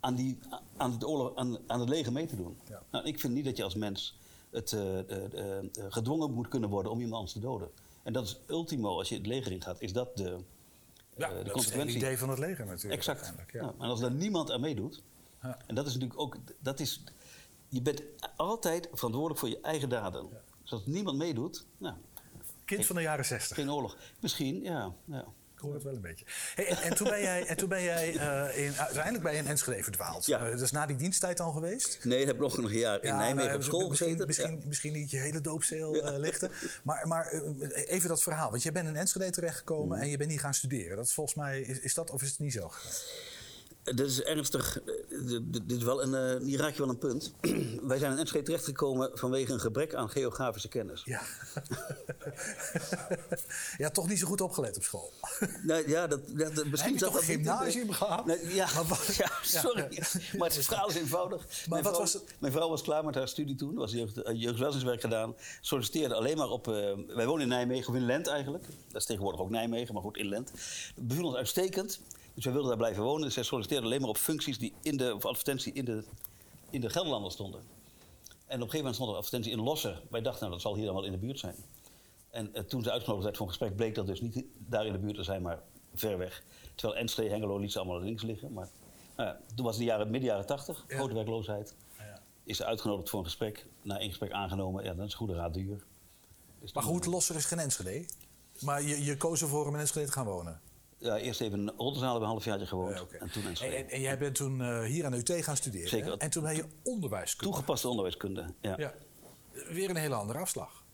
[0.00, 0.38] aan, die,
[0.76, 2.56] aan, het, oorlog, aan, aan het leger mee te doen.
[2.68, 2.82] Ja.
[2.90, 4.18] Nou, ik vind niet dat je als mens
[4.50, 7.68] het, eh, eh, eh, gedwongen moet kunnen worden om iemand anders te doden.
[8.02, 10.22] En dat is ultimo, als je het leger ingaat, is dat de,
[11.16, 11.96] Ja, de dat is het consequentie.
[11.96, 12.94] idee van het leger natuurlijk.
[12.94, 13.32] Exact.
[13.52, 13.60] Ja.
[13.62, 15.02] Ja, maar als er niemand aan meedoet,
[15.42, 15.58] Ja.
[15.66, 17.02] en dat is natuurlijk ook, dat is,
[17.68, 18.02] je bent
[18.36, 20.28] altijd verantwoordelijk voor je eigen daden.
[20.62, 21.94] Dus als niemand meedoet, nou,
[22.64, 23.56] Kind van de jaren zestig.
[23.56, 23.96] geen oorlog.
[24.20, 24.92] Misschien, ja.
[25.04, 25.24] ja.
[25.56, 26.24] Ik hoor het wel een beetje.
[26.54, 29.46] Hey, en, en toen ben jij, en toen ben jij eh, in, uiteindelijk bij een
[29.46, 30.26] Enschede verdwaald.
[30.26, 30.44] Ja.
[30.44, 31.98] Eh, dat is na die diensttijd dan geweest?
[32.04, 34.26] Nee, dat heb ik nog een jaar in Ja, Nijmegen nou, op school misschien, gezeten.
[34.26, 34.66] Misschien, Ja.
[34.66, 36.50] misschien niet je hele doopzeel eh, lichten.
[36.82, 37.30] Maar, maar
[37.72, 38.50] even dat verhaal.
[38.50, 40.02] Want je bent in Enschede terechtgekomen Mm.
[40.02, 40.96] en je bent hier gaan studeren.
[40.96, 42.92] Dat is volgens mij, is, is dat of is het niet zo gegaan?
[43.94, 44.80] Dat is ernstig.
[44.80, 44.94] eh,
[45.26, 47.32] Dit dit is wel een, eh, hier raak je wel een punt.
[47.82, 51.02] Wij zijn in Enschede terechtgekomen vanwege een gebrek aan geografische kennis.
[51.04, 51.20] Ja.
[53.78, 55.12] ja, toch niet zo goed opgelet op school.
[55.62, 58.26] Nou, ja, dat, dat, dat- misschien Heb je toch dat de- gymnasium gehad?
[58.26, 59.86] Nee, ja, Maar sorry.
[59.90, 60.02] Ja.
[60.38, 61.46] Maar het verhaal is eenvoudig.
[61.68, 62.34] mijn, wat vrouw, was het?
[62.38, 63.74] mijn vrouw was klaar met haar studie toen.
[63.74, 65.34] Was jeugd, eh, jeugdwelzijnswerk gedaan.
[65.60, 66.66] Solliciteerde alleen maar op...
[67.06, 68.64] wij wonen in Nijmegen, of in Lent eigenlijk.
[68.92, 70.50] Dat is tegenwoordig ook Nijmegen, maar goed, in Lent.
[70.96, 72.00] Beviel ons uitstekend.
[72.36, 73.22] Dus wij wilden daar blijven wonen.
[73.22, 75.14] Dus zij solliciteerde alleen maar op functies die in de...
[75.14, 76.04] of advertentie in de,
[76.70, 77.60] in de Gelderlander stonden.
[77.60, 77.66] En
[78.44, 80.02] op een gegeven moment stond er advertentie in Losser.
[80.10, 81.54] Wij dachten, nou, dat zal hier dan wel in de buurt zijn.
[82.30, 84.92] En eh, toen ze uitgenodigd werd voor een gesprek, bleek dat dus niet daar in
[84.92, 85.62] de buurt te zijn, maar
[85.94, 86.42] ver weg.
[86.74, 88.52] Terwijl Enschede, Hengelo liet ze allemaal links liggen.
[88.52, 88.68] Maar
[89.16, 90.96] nou ja, toen was het de jaren, midden jaren tachtig, Ja.
[90.96, 91.74] grote werkloosheid.
[91.98, 92.22] Ja.
[92.44, 93.66] Is ze uitgenodigd voor een gesprek.
[93.82, 95.84] Na één gesprek aangenomen, ja, dan is goede raad duur.
[96.72, 98.06] Maar goed, Losser is geen Enschede.
[98.60, 100.60] Maar je, je koos ervoor om in Enschede te gaan wonen.
[100.98, 103.06] Ja, eerst even in Oldenzaal een half jaartje gewoond.
[103.18, 103.74] En toen En, Enschede.
[103.76, 105.88] en, en jij bent toen eh, hier aan de UT gaan studeren.
[105.88, 106.10] Zeker.
[106.10, 106.16] hè?
[106.16, 107.44] En toen ben je onderwijskunde.
[107.52, 108.74] Toegepaste onderwijskunde, ja.
[108.78, 108.94] Ja.
[109.68, 110.84] Weer een hele andere afslag.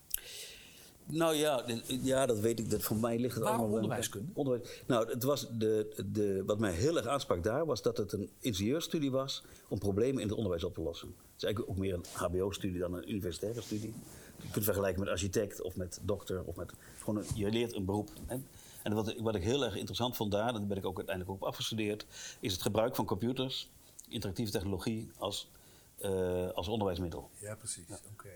[1.05, 2.69] Nou ja, ja, dat weet ik.
[2.69, 3.77] Dat voor mij ligt het Waarom allemaal...
[3.77, 4.31] onderwijskunde?
[4.33, 7.65] Onderwijs, nou, het was de, de, wat mij heel erg aansprak daar...
[7.65, 9.43] was dat het een ingenieursstudie was...
[9.67, 11.07] om problemen in het onderwijs op te lossen.
[11.07, 13.93] Het is eigenlijk ook meer een hbo-studie dan een universitaire studie.
[14.41, 16.43] Je kunt vergelijken met architect of met dokter.
[16.43, 18.09] Of met, gewoon een- je leert een beroep.
[18.25, 18.37] Hè.
[18.83, 20.47] En wat, ik- wat ik heel erg interessant vond daar...
[20.47, 22.05] en daar ben ik ook uiteindelijk ook op afgestudeerd...
[22.39, 23.71] is het gebruik van computers,
[24.07, 25.11] interactieve technologie...
[25.17, 25.51] als,
[25.97, 27.29] eh, als onderwijsmiddel.
[27.37, 27.85] Ja, precies.
[28.11, 28.29] Oké.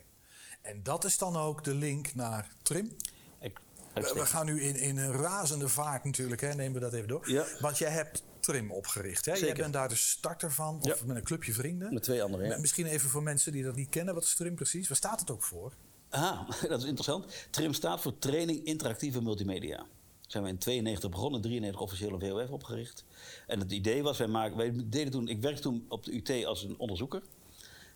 [0.61, 2.95] En dat is dan ook de link naar Trim.
[3.39, 3.59] Ik,
[3.93, 6.53] We, gaan nu in, in een razende vaart natuurlijk, hè?
[6.53, 7.31] nemen we dat even door.
[7.31, 7.45] Ja.
[7.59, 9.25] Want jij hebt Trim opgericht.
[9.25, 9.31] Hè?
[9.31, 9.55] Jij Zeker.
[9.57, 10.95] bent daar de starter van, of Ja.
[11.05, 11.93] met een clubje vrienden.
[11.93, 12.57] Met twee anderen, ja.
[12.57, 14.87] Misschien even voor mensen die dat niet kennen, wat is Trim precies?
[14.87, 15.73] Waar staat het ook voor?
[16.09, 17.47] Ah, dat is interessant.
[17.49, 19.85] TRIM staat voor Training Interactieve Multimedia.
[20.27, 23.05] Zijn we in 92 begonnen, 93 officieel een VOF opgericht.
[23.48, 26.75] En het idee was, wij, deden toen, ik werkte toen op de UT als een
[26.77, 27.22] onderzoeker.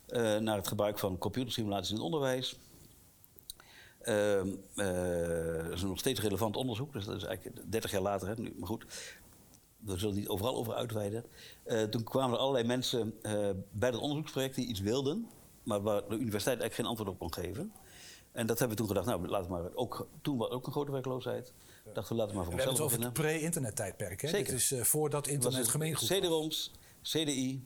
[0.06, 2.56] eh, naar het gebruik van computersimulaties in het onderwijs.
[4.00, 8.28] Ehm, eh, dat is nog steeds relevant onderzoek, dus dat is eigenlijk 30 jaar later.
[8.28, 8.84] Hè, nu, maar goed,
[9.78, 11.24] we zullen niet overal over uitweiden.
[11.62, 13.14] Eh, toen kwamen er allerlei mensen
[13.72, 15.28] bij dat onderzoeksproject die iets wilden,
[15.62, 17.72] maar waar de universiteit eigenlijk geen antwoord op kon geven.
[18.32, 20.06] En dat hebben we toen gedacht, nou, laten we maar ook.
[20.22, 21.52] Toen was ook een grote werkloosheid.
[21.92, 23.12] Dachten we, laten we maar voor We hebben onszelf het over beginnen.
[23.12, 24.20] het pre-internet-tijdperk.
[24.22, 24.28] Hè?
[24.28, 24.52] Zeker.
[24.52, 26.70] Dit is eh, voordat internet gemeengoed een CD-ROMs,
[27.02, 27.64] CDI,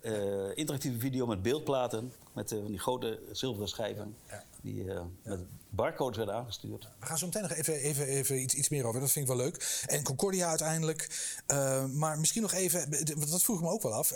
[0.00, 4.44] eh, interactieve video met beeldplaten, met eh, van die grote zilveren schijven, Ja.
[4.62, 4.84] die
[5.22, 6.88] met barcodes werden aangestuurd.
[7.00, 9.00] We gaan zo meteen nog even, even, even iets, iets meer over.
[9.00, 9.82] Dat vind ik wel leuk.
[9.86, 11.32] En Concordia uiteindelijk.
[11.92, 12.90] Maar misschien nog even,
[13.30, 14.12] dat vroeg ik me ook wel af.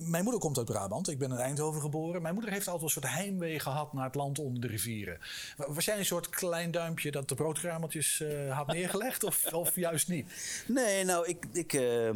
[0.00, 1.08] Mijn moeder komt uit Brabant.
[1.08, 2.22] Ik ben in Eindhoven geboren.
[2.22, 5.18] Mijn moeder heeft altijd een soort heimwee gehad naar het land onder de rivieren.
[5.56, 9.24] Wa- Was jij een soort klein duimpje dat de broodkrameltjes eh, had neergelegd?
[9.24, 10.26] of, of juist niet?
[10.68, 11.46] Nee, nou, ik.
[11.52, 12.10] ik eh,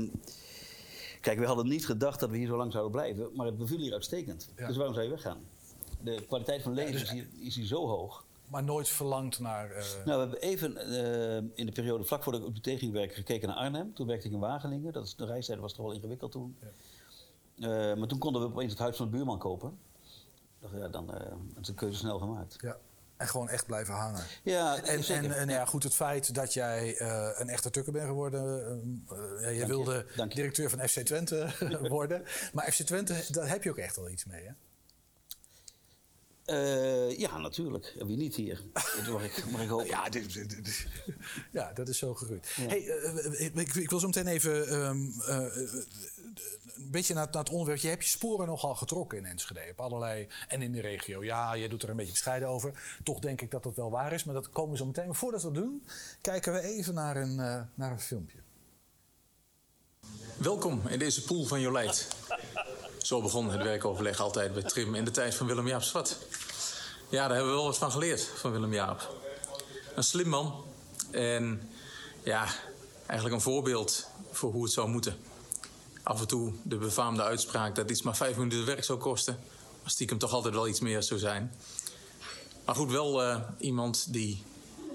[1.21, 3.79] kijk, we hadden niet gedacht dat we hier zo lang zouden blijven, maar het beviel
[3.79, 4.49] hier uitstekend.
[4.57, 4.67] Ja.
[4.67, 5.41] Dus waarom zou je weggaan?
[6.01, 8.25] De kwaliteit van leven dus- is, hier, is hier zo hoog.
[8.49, 9.71] Maar nooit verlangd naar.
[9.71, 13.17] eh, Nou, we hebben even eh, in de periode vlak voor de op de werken
[13.17, 13.95] gekeken naar Arnhem.
[13.95, 14.93] Toen werkte ik in Wageningen.
[14.93, 16.57] Dat is, de reistijd was toch wel ingewikkeld toen.
[16.61, 16.69] Eh,
[17.99, 19.79] maar toen konden we opeens het huis van de buurman kopen.
[20.61, 22.57] Dacht, ja, dan eh, is de keuze snel gemaakt.
[22.61, 22.77] ja.
[23.17, 24.25] En gewoon echt blijven hangen.
[24.43, 28.07] Ja, En, en, en ja, goed, het feit dat jij eh, een echte tukker bent
[28.07, 28.65] geworden.
[29.11, 30.27] eh, eh, je wilde je.
[30.27, 31.49] directeur van FC Twente
[31.89, 32.23] worden.
[32.53, 34.53] Maar FC Twente, daar heb je ook echt wel iets mee, hè?
[36.45, 37.95] Eh, ja, natuurlijk.
[38.07, 38.63] Wie niet hier?
[38.73, 39.87] Dat mag ik, mag ik hopen.
[39.87, 40.87] Ja, dit, dit- dit-
[41.53, 42.47] ja, dat is zo gegroeid.
[42.57, 45.69] Hey, eh, ik, ik, wil zo meteen even ehm, eh, eh,
[46.79, 47.79] een beetje naar, het- onderwerp.
[47.79, 49.61] Je hebt je sporen nogal getrokken in Enschede.
[49.71, 51.25] Op allerlei, en in de regio.
[51.25, 52.99] Ja, je doet er een beetje bescheiden over.
[53.05, 55.07] Toch denk ik dat dat wel waar is, maar dat komen we zo meteen.
[55.07, 55.87] Maar voordat we dat doen,
[56.21, 58.39] kijken we even naar een, eh, naar een filmpje.
[60.37, 62.09] Welkom in deze pool van Jolijt.
[62.99, 66.17] Zo begon het werkoverleg altijd bij Trim in de tijd van Willem Jaap Zwart.
[67.09, 69.15] Ja, daar hebben we wel wat van geleerd van Willem Jaap.
[69.95, 70.65] Een slim man
[71.11, 71.71] en
[72.23, 72.47] ja,
[73.07, 75.17] eigenlijk een voorbeeld voor hoe het zou moeten.
[76.09, 79.39] Af en toe de befaamde uitspraak dat iets maar vijf minuten werk zou kosten.
[79.83, 81.53] Maar stiekem toch altijd wel iets meer zou zijn.
[82.65, 84.43] Maar goed, wel eh, iemand die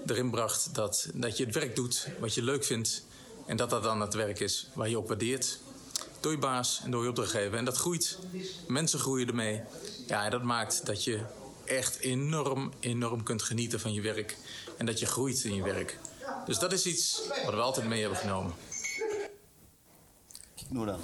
[0.06, 3.04] erin bracht dat, dat je het werk doet wat je leuk vindt.
[3.46, 5.58] En dat dat dan het werk is waar je op waardeert.
[6.20, 7.58] Door je baas en door je opdrachtgever.
[7.58, 8.18] En dat groeit.
[8.68, 9.62] Mensen groeien ermee.
[10.06, 11.20] Ja, en dat maakt dat je
[11.64, 14.36] echt enorm, enorm kunt genieten van je werk.
[14.76, 15.98] En dat je groeit in je werk.
[16.46, 18.54] Dus dat is iets wat we altijd mee hebben genomen.
[20.68, 21.00] Nou dan.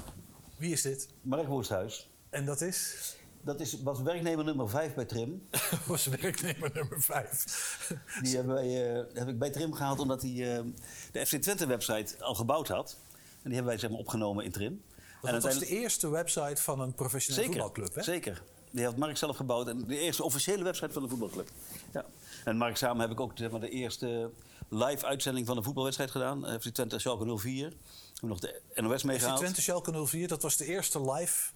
[0.56, 1.08] Wie is dit?
[1.22, 2.10] Mark Woesthuis.
[2.30, 3.14] En dat is?
[3.42, 5.48] Dat is, was werknemer nummer 5 bij Trim.
[5.86, 7.92] was werknemer nummer 5.
[8.22, 10.64] Die hebben wij, eh, heb ik bij Trim gehaald omdat hij eh,
[11.12, 12.96] de FC Twente website al gebouwd had.
[13.12, 14.82] En die hebben wij zeg maar, opgenomen in Trim.
[15.22, 18.02] Dat was de eerste website van een professionele zeker, voetbalclub, hè?
[18.02, 18.42] Zeker.
[18.70, 19.68] Die had Mark zelf gebouwd.
[19.68, 21.50] En de eerste officiële website van de voetbalclub.
[21.92, 22.04] Ja.
[22.44, 24.30] En Mark samen heb ik ook zeg maar, de eerste
[24.70, 26.46] live uitzending van de voetbalwedstrijd gedaan.
[26.46, 27.68] Eh, FC Twente Schalke 04.
[27.68, 27.76] We
[28.12, 29.38] hebben nog de NOS FC meegehaald.
[29.38, 31.50] Twente Schalke 04, dat was de eerste live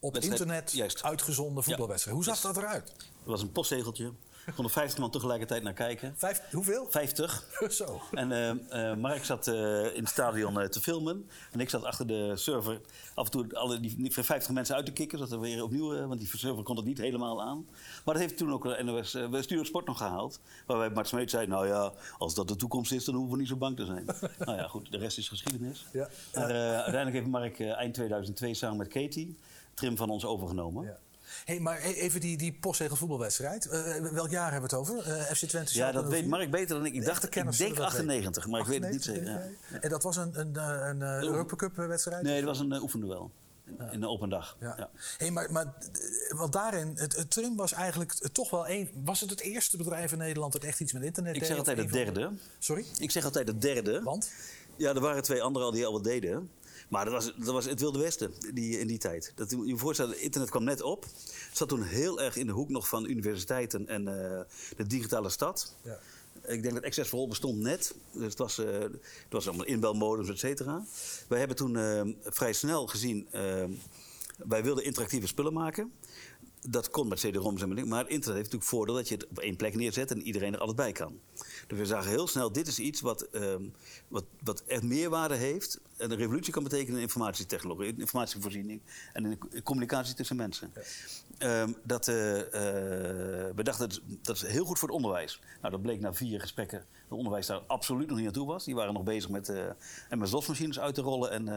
[0.00, 1.02] op Wedstrijd, internet juist.
[1.02, 2.16] uitgezonden voetbalwedstrijd.
[2.16, 2.86] Hoe zag dat eruit?
[2.96, 4.12] Dat was een postzegeltje.
[4.46, 6.14] Er konden 50 man tegelijkertijd naar kijken.
[6.16, 6.86] Vijf, hoeveel?
[6.90, 7.44] 50.
[7.68, 8.00] Zo.
[8.12, 9.54] En eh, eh, Mark zat eh,
[9.94, 11.28] in het stadion te filmen.
[11.52, 12.80] En ik zat achter de server
[13.14, 15.18] af en toe alle, die, die 50 mensen uit te kicken.
[15.18, 17.66] Dat er weer opnieuw, want die server kon het niet helemaal aan.
[18.04, 20.40] Maar dat heeft toen ook de NOS, we Studio Sport nog gehaald.
[20.66, 23.48] Waarbij Mart Smeet zei, nou ja, als dat de toekomst is, dan hoeven we niet
[23.48, 24.04] zo bang te zijn.
[24.38, 25.86] nou ja, goed, de rest is geschiedenis.
[25.92, 26.08] Ja.
[26.34, 29.36] Maar uiteindelijk heeft Mark eind 2002 samen met Katie
[29.74, 30.84] Trim van ons overgenomen.
[30.84, 30.98] Ja.
[31.46, 33.66] Hey, maar e- even die, die postzegel voetbalwedstrijd.
[33.66, 35.12] Eh, welk jaar hebben we het over?
[35.12, 36.28] Eh, FC Twente Ja, dat weet 04?
[36.28, 36.92] Mark beter dan ik.
[36.94, 38.06] Ik De dacht, ik denk zullen dat weten.
[38.06, 39.22] 98, maar ik weet het niet zeker.
[39.22, 39.80] 98, Ja.
[39.80, 42.22] En dat was een, een, eh, een, een Europa Cup wedstrijd?
[42.22, 43.30] Nee, dat was een oefenduel.
[43.66, 44.56] In, in een open dag.
[44.60, 44.74] Ja.
[44.78, 44.90] Ja.
[45.18, 48.90] Hey, maar, maar eh, want daarin, het, het Trim was eigenlijk toch wel een.
[49.04, 51.48] Was het het eerste bedrijf in Nederland dat echt iets met internet Ik deed?
[51.48, 52.30] zeg of altijd het de- derde.
[52.58, 52.84] Sorry?
[52.98, 54.02] Ik zeg altijd het derde.
[54.02, 54.30] Want?
[54.76, 56.50] Ja, er waren twee anderen al die al wat deden.
[56.88, 59.32] Maar dat was, dat was het Wilde Westen die, in die tijd.
[59.34, 61.04] Dat, je je voorstellen, internet kwam net op.
[61.04, 64.40] Het zat toen heel erg in de hoek nog van universiteiten en eh,
[64.76, 65.74] de digitale stad.
[65.82, 65.98] Ja.
[66.46, 67.94] Ik denk dat Access for All bestond net.
[68.12, 70.84] Dus het was, eh, het was allemaal inbelmodems, et cetera.
[71.28, 73.28] Wij hebben toen eh, vrij snel gezien...
[74.36, 75.92] wij wilden interactieve spullen maken.
[76.68, 77.88] Dat kon met CD-ROMs en dingen.
[77.88, 80.10] Maar het internet heeft natuurlijk voordeel dat je het op één plek neerzet...
[80.10, 81.20] en iedereen er altijd bij kan.
[81.66, 83.62] Dus we zagen heel snel, dit is iets wat, ehm,
[84.08, 85.80] wat, wat echt meerwaarde heeft...
[85.96, 88.80] en een revolutie kan betekenen in informatietechnologie, in informatievoorziening...
[89.12, 90.72] en in communicatie tussen mensen.
[91.38, 95.40] Ehm, dat, eh, eh, we dachten, dat, dat is heel goed voor het onderwijs.
[95.60, 98.46] Nou, dat bleek na vier gesprekken dat het onderwijs daar absoluut nog niet aan toe
[98.46, 98.64] was.
[98.64, 99.64] Die waren nog bezig met eh
[100.10, 101.48] MS-DOS-machines uit te rollen en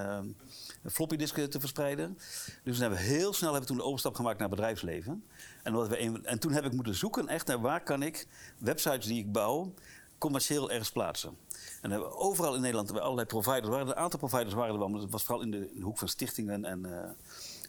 [0.83, 2.17] eh, floppy disken te verspreiden.
[2.63, 5.23] Dus toen hebben we heel snel hebben we toen de overstap gemaakt naar het bedrijfsleven.
[5.63, 9.19] En, we en toen heb ik moeten zoeken echt naar waar kan ik websites die
[9.19, 9.73] ik bouw
[10.19, 11.37] commercieel ergens plaatsen.
[11.81, 13.67] En hebben we overal in Nederland allerlei providers.
[13.67, 16.07] Waren een aantal providers waren er wel, maar dat was vooral in de, hoek van
[16.07, 17.09] stichtingen en eh,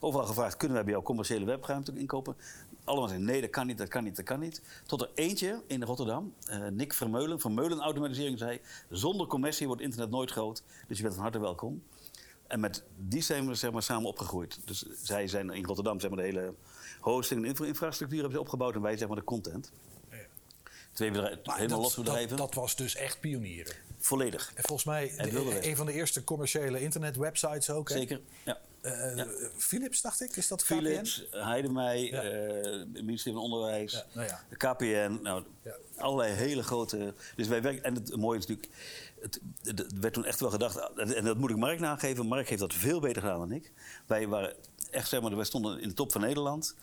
[0.01, 2.37] overal gevraagd: kunnen wij bij jou commerciële webruimte inkopen?
[2.85, 4.63] Allemaal zeiden nee, dat kan niet, dat kan niet, dat kan niet.
[4.87, 9.83] Tot er eentje in Rotterdam, eh, Nick Vermeulen van Meulen Automatisering, zei: zonder commercie wordt
[9.83, 11.83] internet nooit groot, dus je bent van harte welkom.
[12.51, 14.59] En met die zijn we zeg maar, samen opgegroeid.
[14.65, 16.55] Dus zij zijn in Rotterdam zeg maar, de hele
[17.01, 19.73] hosting en infra- infrastructuur hebben ze opgebouwd en wij zeg maar de content.
[20.93, 22.29] Twee bedrijven, helemaal dat, bedrijven.
[22.37, 23.75] Dat, dat was dus echt pionieren.
[23.99, 24.53] Volledig.
[24.55, 27.89] En volgens mij En de- een van de eerste commerciële internetwebsites ook.
[27.89, 27.95] hè?
[27.97, 28.21] Zeker.
[28.45, 28.59] Ja.
[28.81, 29.27] Eh, Ja.
[29.59, 30.73] Philips, dacht ik, is dat KPN?
[30.75, 32.23] Philips, Heidemij, Ja.
[32.23, 34.45] eh, het ministerie van Onderwijs, Ja, nou ja.
[34.49, 35.19] de KPN.
[35.23, 35.75] Nou, Ja.
[35.97, 37.15] Allerlei hele grote.
[37.37, 37.83] Dus wij werken.
[37.85, 38.75] En het mooie is natuurlijk.
[39.21, 39.41] Het,
[40.01, 40.91] werd toen echt wel gedacht.
[40.97, 42.27] En, en dat moet ik Mark nageven.
[42.27, 43.73] Mark heeft dat veel beter gedaan dan ik.
[44.07, 44.55] Wij waren
[44.91, 46.75] echt, zeg maar, wij stonden in de top van Nederland.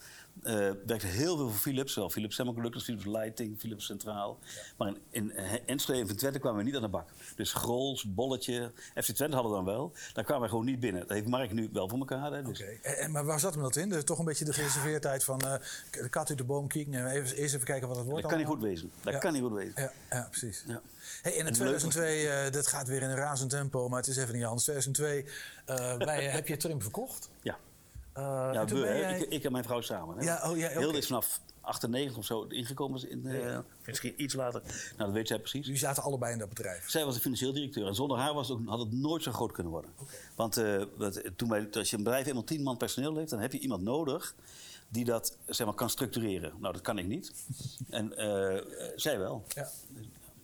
[0.43, 1.93] Eh werkte heel veel voor Philips.
[1.93, 4.39] Zowel Philips Semiconductors, Philips Lighting, Philips Centraal.
[4.77, 7.09] Maar in, in eh, Enschede en Twente kwamen we niet aan de bak.
[7.35, 9.93] Dus Grols, Bolletje, FC Twente hadden we dan wel.
[10.13, 11.01] Daar kwamen we gewoon niet binnen.
[11.01, 12.31] Dat heeft Mark nu wel voor elkaar.
[12.31, 12.59] Hè, dus.
[12.81, 13.89] En- maar waar zat hem dat in?
[13.89, 15.53] De- toch een beetje de gereserveerdheid van eh,
[15.91, 18.21] de kat uit de boom kijken en even, eerst even kijken wat het wordt.
[18.21, 18.91] Dat kan niet goed wezen.
[19.03, 19.19] Dat Ja.
[19.19, 19.73] kan niet goed wezen.
[19.75, 20.63] Ja, ja precies.
[20.67, 20.81] Ja.
[21.21, 24.07] Hey, en in En 2002, eh, dat gaat weer in een razend tempo, maar het
[24.07, 24.63] is even niet anders.
[24.63, 25.25] 2002
[25.65, 27.29] eh, bij, heb je Trim verkocht.
[27.41, 27.57] Ja.
[28.17, 30.17] Eh, Ja, we, jij- ik, ik en mijn vrouw samen.
[30.17, 30.23] Hè.
[30.23, 30.69] Ja, oh, ja.
[30.69, 33.09] Hilde is vanaf 98 of zo ingekomen.
[33.09, 34.61] In, eh, Misschien iets later.
[34.63, 35.65] Nou, dat weet zij precies.
[35.65, 36.89] Jullie zaten allebei in dat bedrijf.
[36.89, 37.87] Zij was de financieel directeur.
[37.87, 39.91] En zonder haar was het ook, had het nooit zo groot kunnen worden.
[40.35, 40.81] Want eh,
[41.35, 43.29] toen wij, als je een bedrijf eenmaal 10 man personeel heeft...
[43.29, 44.35] dan heb je iemand nodig
[44.89, 46.53] die dat zeg maar, kan structureren.
[46.59, 47.31] Nou, dat kan ik niet.
[47.89, 48.13] En
[48.95, 49.43] zij wel.
[49.47, 49.69] Ja.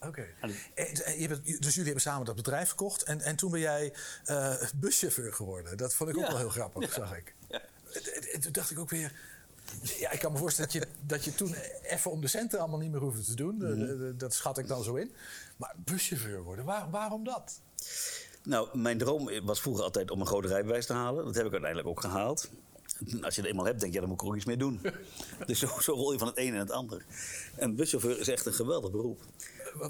[0.08, 0.26] Oké.
[1.60, 3.04] Dus jullie hebben samen dat bedrijf verkocht.
[3.04, 3.94] En, en toen ben jij
[4.26, 5.78] eh, buschauffeur geworden.
[5.78, 7.36] Dat vond ik ook wel heel grappig, zag ik.
[8.42, 9.12] Toen dacht ik ook weer...
[10.00, 12.80] Ja, ik kan me voorstellen dat je, dat je toen even om de centen allemaal
[12.80, 13.56] niet meer hoefde te doen.
[13.56, 13.76] Mhm.
[13.76, 15.12] De- Dat schat ik dan zo in.
[15.58, 17.60] Maar buschauffeur worden, waar- waarom dat?
[18.44, 21.26] Nou, mijn droom was vroeger altijd om een groot rijbewijs te halen.
[21.26, 22.50] Dat heb ik uiteindelijk ook gehaald.
[23.22, 24.58] Als je het eenmaal hebt, denk je, ja, dan moet ik er ook iets mee
[24.58, 24.82] doen.
[25.46, 27.06] dus zo, zo rol je van het een in het ander.
[27.56, 29.20] En buschauffeur is echt een geweldig beroep.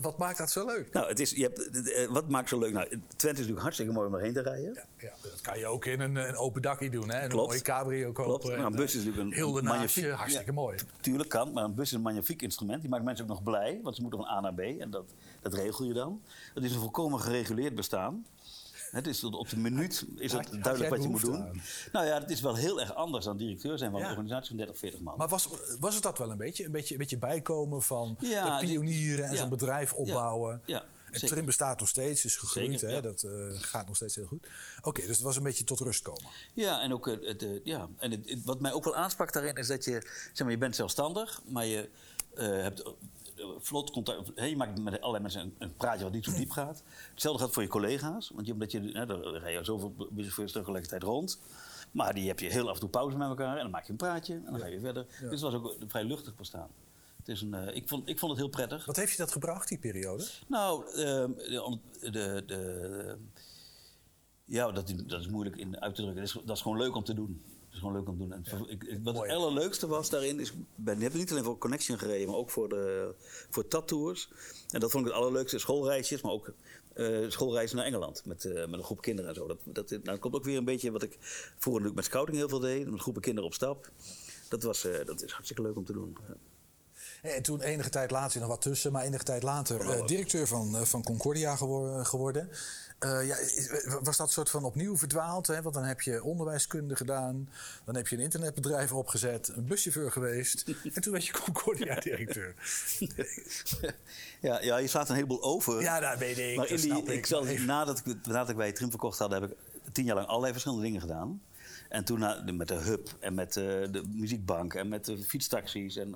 [0.01, 0.93] Wat- maakt dat zo leuk?
[0.93, 2.73] Nou, het is, je hebt, eh, wat maakt zo leuk?
[2.73, 4.73] Nou, Twente is natuurlijk hartstikke mooi om erheen te rijden.
[4.73, 7.09] Ja, ja, dat kan je ook in een, een open dakje doen.
[7.09, 7.23] Hè?
[7.23, 7.47] Een Klopt.
[7.47, 8.23] mooie cabrio kopen.
[8.23, 8.43] Klopt.
[8.43, 10.57] Nou, een En, bus is eh, natuurlijk een Heel de magnifiek- hartstikke ja.
[10.57, 10.77] mooi.
[11.01, 12.81] Tuurlijk kan, maar een bus is een magnifiek instrument.
[12.81, 14.59] Die maakt mensen ook nog blij, want ze moeten van A naar B.
[14.59, 15.05] En dat,
[15.41, 16.21] dat regel je dan.
[16.53, 18.25] Het is een volkomen gereguleerd bestaan.
[18.93, 21.35] Het is op de minuut is het had duidelijk wat je moet doen.
[21.35, 21.61] aan?
[21.91, 24.05] Nou ja, het is wel heel erg anders dan directeur zijn van Ja.
[24.05, 25.17] een organisatie van 30, 40 man.
[25.17, 26.65] Maar was, was het dat wel een beetje?
[26.65, 30.61] Een beetje, een beetje bijkomen van Ja, de pionieren en zo'n bedrijf opbouwen?
[30.65, 31.27] Ja, En.
[31.27, 32.79] Trim bestaat nog steeds, is gegroeid.
[32.79, 32.93] Zeker, hè?
[32.93, 33.01] ja.
[33.01, 34.47] Dat eh, gaat nog steeds heel goed.
[34.81, 36.29] Oké, dus het was een beetje tot rust komen.
[36.53, 37.89] Ja, en ook het, eh, ja.
[37.97, 39.91] En het, wat mij ook wel aansprak daarin is dat je,
[40.33, 41.89] zeg maar, je bent zelfstandig, maar je
[42.35, 42.91] eh, hebt eh,
[43.59, 44.31] vlot contact.
[44.35, 46.83] hè, je maakt met allerlei mensen een, een praatje wat niet zo diep gaat.
[47.11, 50.51] Hetzelfde gaat voor je collega's, want je, omdat je, hè, daar rij je zoveel buschauffeurs
[50.51, 51.39] tegelijkertijd rond.
[51.91, 53.91] Maar die heb je heel af en toe pauze met elkaar en dan maak je
[53.91, 55.05] een praatje en dan ga je verder.
[55.19, 56.69] Dus het was ook vrij luchtig bestaan.
[57.17, 58.85] Het is een, eh, ik, vond, ik vond het heel prettig.
[58.85, 60.27] Wat heeft je dat gebracht, die periode?
[60.47, 63.17] Nou, ehm, de, de, de,
[64.45, 66.23] ja, dat, is- dat is moeilijk in uit te drukken.
[66.25, 67.43] Dat is, dat is gewoon leuk om te doen.
[67.73, 68.59] Dat is gewoon leuk om te doen.
[68.61, 69.29] En ik, ik- wat Mooi.
[69.29, 72.49] het allerleukste was daarin, is, ik ben, heb niet alleen voor Connection gereden, maar ook
[72.49, 73.13] voor, de,
[73.49, 74.29] voor TAT-tours.
[74.69, 76.53] En dat vond ik het allerleukste, schoolreisjes, maar ook
[76.93, 79.47] eh, schoolreizen naar Engeland met, eh, met een groep kinderen en zo.
[79.47, 81.17] Dat, dat, nou, dat komt ook weer een beetje wat ik
[81.57, 83.89] vroeger natuurlijk met scouting heel veel deed, met groepen kinderen op stap.
[84.49, 86.17] Dat, was, eh, dat is hartstikke leuk om te doen.
[86.27, 86.35] Ja.
[87.21, 90.75] En toen enige tijd later, nog wat tussen, maar enige tijd later eh, directeur van,
[90.75, 92.49] eh, van Concordia gewor- geworden.
[93.03, 93.37] Eh, ja,
[94.01, 95.47] was dat soort van opnieuw verdwaald?
[95.47, 95.61] Hè?
[95.61, 97.49] Want dan heb je onderwijskunde gedaan,
[97.85, 100.63] dan heb je een internetbedrijf opgezet, een buschauffeur geweest
[100.93, 102.55] en toen werd je Concordia-directeur.
[104.41, 105.81] Ja, ja, je slaat een heleboel over.
[105.81, 107.17] Ja, dat weet ik, Maar dat in die, snap ik.
[107.17, 109.57] ik zal, nadat, ik, nadat wij Trim verkocht hadden, heb ik
[109.91, 111.41] tien jaar lang allerlei verschillende dingen gedaan.
[111.89, 115.95] En toen na- met de hub en met eh, de muziekbank en met de fietstaxis.
[115.95, 116.15] En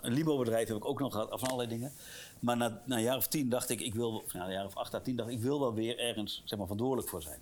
[0.00, 1.92] een limo-bedrijf heb ik ook nog gehad, van allerlei dingen.
[2.40, 4.76] Maar na, na een jaar of tien dacht ik, ik wil, na een jaar of
[4.76, 7.40] acht à tien dacht ik, ik wil wel weer ergens zeg maar, verantwoordelijk voor zijn.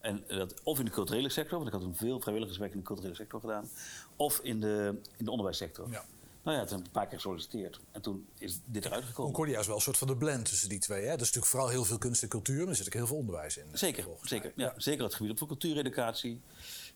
[0.00, 2.84] En dat, of in de culturele sector, want ik had toen veel vrijwilligerswerk in de
[2.84, 3.70] culturele sector gedaan.
[4.16, 5.90] Of in de, in de onderwijssector.
[5.90, 6.04] Ja.
[6.42, 7.80] Nou ja, het is een paar keer gesolliciteerd.
[7.90, 9.32] En toen is dit eruit gekomen.
[9.32, 11.02] Concordia is wel een soort van de blend tussen die twee.
[11.02, 11.10] Hè?
[11.10, 13.16] Dat is natuurlijk vooral heel veel kunst en cultuur, maar er zit ook heel veel
[13.16, 13.64] onderwijs in.
[13.72, 14.52] Zeker, zeker.
[14.56, 16.40] Ja, zeker het gebied op cultuureducatie.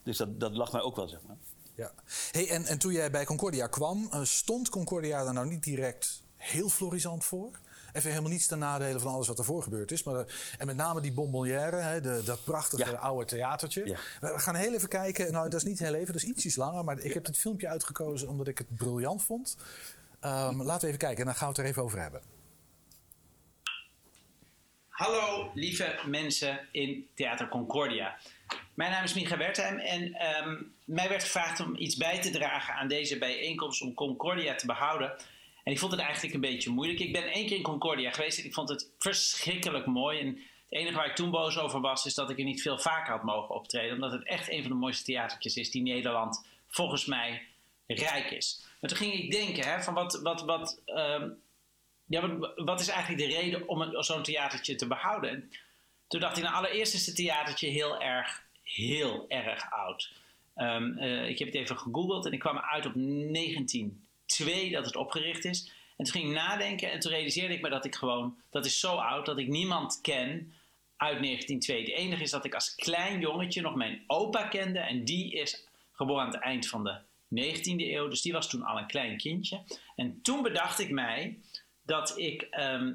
[0.03, 1.37] Dus dat, dat lag mij ook wel, zeg maar.
[1.75, 1.93] Ja.
[2.31, 6.23] Hey, en, en toen jij bij Concordia kwam, eh, stond Concordia daar nou niet direct
[6.47, 7.51] heel florisant voor?
[7.93, 10.03] Even helemaal niets ten nadele van alles wat ervoor gebeurd is.
[10.03, 12.97] Maar, eh, en met name die bonbonnière, hè, de, dat prachtige Ja.
[12.97, 13.87] oude theatertje.
[13.87, 13.99] Ja.
[14.21, 15.33] We gaan heel even kijken.
[15.33, 16.85] Nou, dat is niet heel even, dat is ietsjes langer.
[16.85, 19.57] Maar ik heb dit filmpje uitgekozen omdat ik het briljant vond.
[20.21, 22.21] Ehm, laten we even kijken en dan gaan we het er even over hebben.
[24.89, 28.17] Hallo lieve mensen in Theater Concordia.
[28.75, 32.75] Mijn naam is Micha Wertheim en ehm, mij werd gevraagd om iets bij te dragen
[32.75, 35.13] aan deze bijeenkomst om Concordia te behouden.
[35.67, 37.01] En ik vond het eigenlijk een beetje moeilijk.
[37.01, 40.21] Ik ben één keer in Concordia geweest en ik vond het verschrikkelijk mooi.
[40.21, 42.79] En het enige waar ik toen boos over was, is dat ik er niet veel
[42.79, 43.95] vaker had mogen optreden.
[43.95, 47.43] Omdat het echt een van de mooiste theatertjes is die Nederland volgens mij
[47.87, 48.65] rijk is.
[48.81, 51.29] Maar toen ging ik denken, hè, van wat, wat, wat, ehm,
[52.07, 55.31] ja, wat, wat is eigenlijk de reden om zo'n theatertje te behouden?
[55.31, 55.51] En
[56.09, 60.13] toen dacht ik, nou, allereerst is het theatertje heel erg, heel erg oud.
[60.55, 62.95] Ehm, eh, ik heb het even gegoogeld en ik kwam uit op
[64.27, 65.73] 1902 dat het opgericht is.
[65.97, 68.81] En toen ging ik nadenken en toen realiseerde ik me dat ik gewoon, dat is
[68.81, 70.55] zo oud dat ik niemand ken
[70.97, 71.81] uit 1902.
[71.81, 75.67] Het enige is dat ik als klein jongetje nog mijn opa kende en die is
[75.93, 78.09] geboren aan het eind van de 19e eeuw.
[78.09, 79.63] Dus die was toen al een klein kindje.
[79.97, 81.39] En toen bedacht ik mij
[81.83, 82.95] dat ik ehm,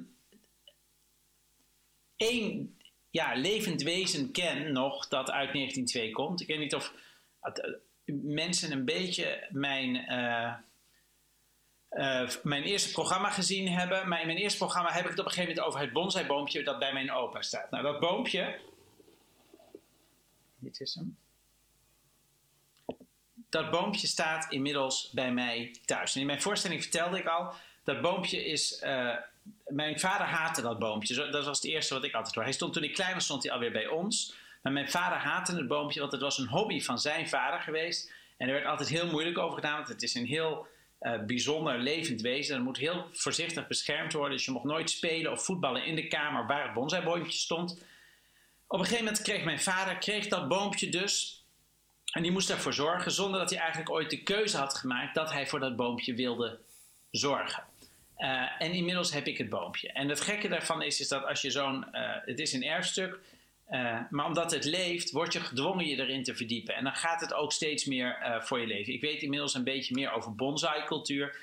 [2.15, 2.77] één
[3.09, 6.41] ja, levend wezen ken nog dat uit 1902 komt.
[6.41, 6.93] Ik weet niet of
[7.41, 7.53] eh,
[8.23, 10.53] mensen een beetje mijn, eh,
[11.91, 14.07] eh, mijn eerste programma gezien hebben.
[14.07, 16.63] Maar in mijn eerste programma heb ik het op een gegeven moment over het bonsaiboompje
[16.63, 17.71] dat bij mijn opa staat.
[17.71, 18.59] Nou, dat boompje.
[20.59, 21.17] Dit is hem.
[23.49, 26.15] Dat boompje staat inmiddels bij mij thuis.
[26.15, 28.79] En in mijn voorstelling vertelde ik al, dat boompje is.
[28.79, 29.15] eh,
[29.67, 31.29] mijn vader haatte dat boompje.
[31.29, 32.43] Dat was het eerste wat ik altijd hoor.
[32.43, 34.35] Hij stond toen ik klein was, stond hij alweer bij ons.
[34.61, 38.11] Maar mijn vader haatte het boompje, want het was een hobby van zijn vader geweest.
[38.37, 40.67] En er werd altijd heel moeilijk over gedaan, want het is een heel
[41.01, 42.55] eh, bijzonder levend wezen.
[42.55, 44.31] Dat moet heel voorzichtig beschermd worden.
[44.31, 47.71] Dus je mocht nooit spelen of voetballen in de kamer waar het bonsaiboompje stond.
[48.67, 51.43] Op een gegeven moment kreeg mijn vader kreeg dat boompje dus.
[52.11, 55.31] En die moest ervoor zorgen, zonder dat hij eigenlijk ooit de keuze had gemaakt dat
[55.31, 56.59] hij voor dat boompje wilde
[57.11, 57.63] zorgen.
[58.15, 59.91] Eh, en inmiddels heb ik het boompje.
[59.91, 61.93] En het gekke daarvan is, is dat als je zo'n.
[61.93, 63.19] eh, het is een erfstuk.
[63.71, 66.75] Eh, maar omdat het leeft, word je gedwongen je erin te verdiepen.
[66.75, 68.93] En dan gaat het ook steeds meer eh, voor je leven.
[68.93, 71.37] Ik weet inmiddels een beetje meer over bonsai-cultuur.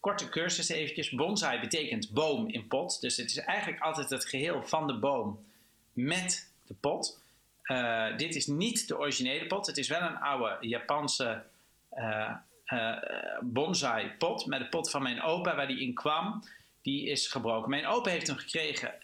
[0.00, 1.10] Korte cursus eventjes.
[1.10, 3.00] Bonsai betekent boom in pot.
[3.00, 5.44] Dus het is eigenlijk altijd het geheel van de boom
[5.92, 7.20] met de pot.
[7.62, 9.66] Eh, dit is niet de originele pot.
[9.66, 11.42] Het is wel een oude Japanse
[11.88, 12.30] eh,
[12.64, 12.96] eh,
[13.40, 14.46] bonsai pot.
[14.46, 16.44] Met de pot van mijn opa waar die in kwam.
[16.82, 17.70] Die is gebroken.
[17.70, 18.94] Mijn opa heeft hem gekregen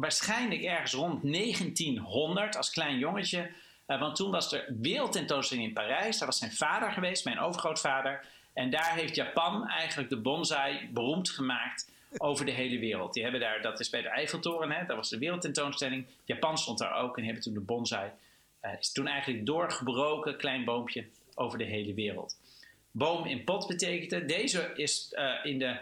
[0.00, 3.50] waarschijnlijk ergens rond 1900 als klein jongetje.
[3.86, 6.18] Eh, want toen was er wereldtentoonstelling in Parijs.
[6.18, 8.24] Daar was zijn vader geweest, mijn overgrootvader.
[8.52, 13.12] En daar heeft Japan eigenlijk de bonsai beroemd gemaakt over de hele wereld.
[13.14, 16.06] Die hebben daar, dat is bij de Eiffeltoren, hè, dat was de wereldtentoonstelling.
[16.24, 18.10] Japan stond daar ook en hebben toen de bonsai.
[18.60, 22.36] eh, is toen eigenlijk doorgebroken, klein boompje, over de hele wereld.
[22.90, 24.24] Boom in pot betekende.
[24.24, 25.76] Deze is eh, in de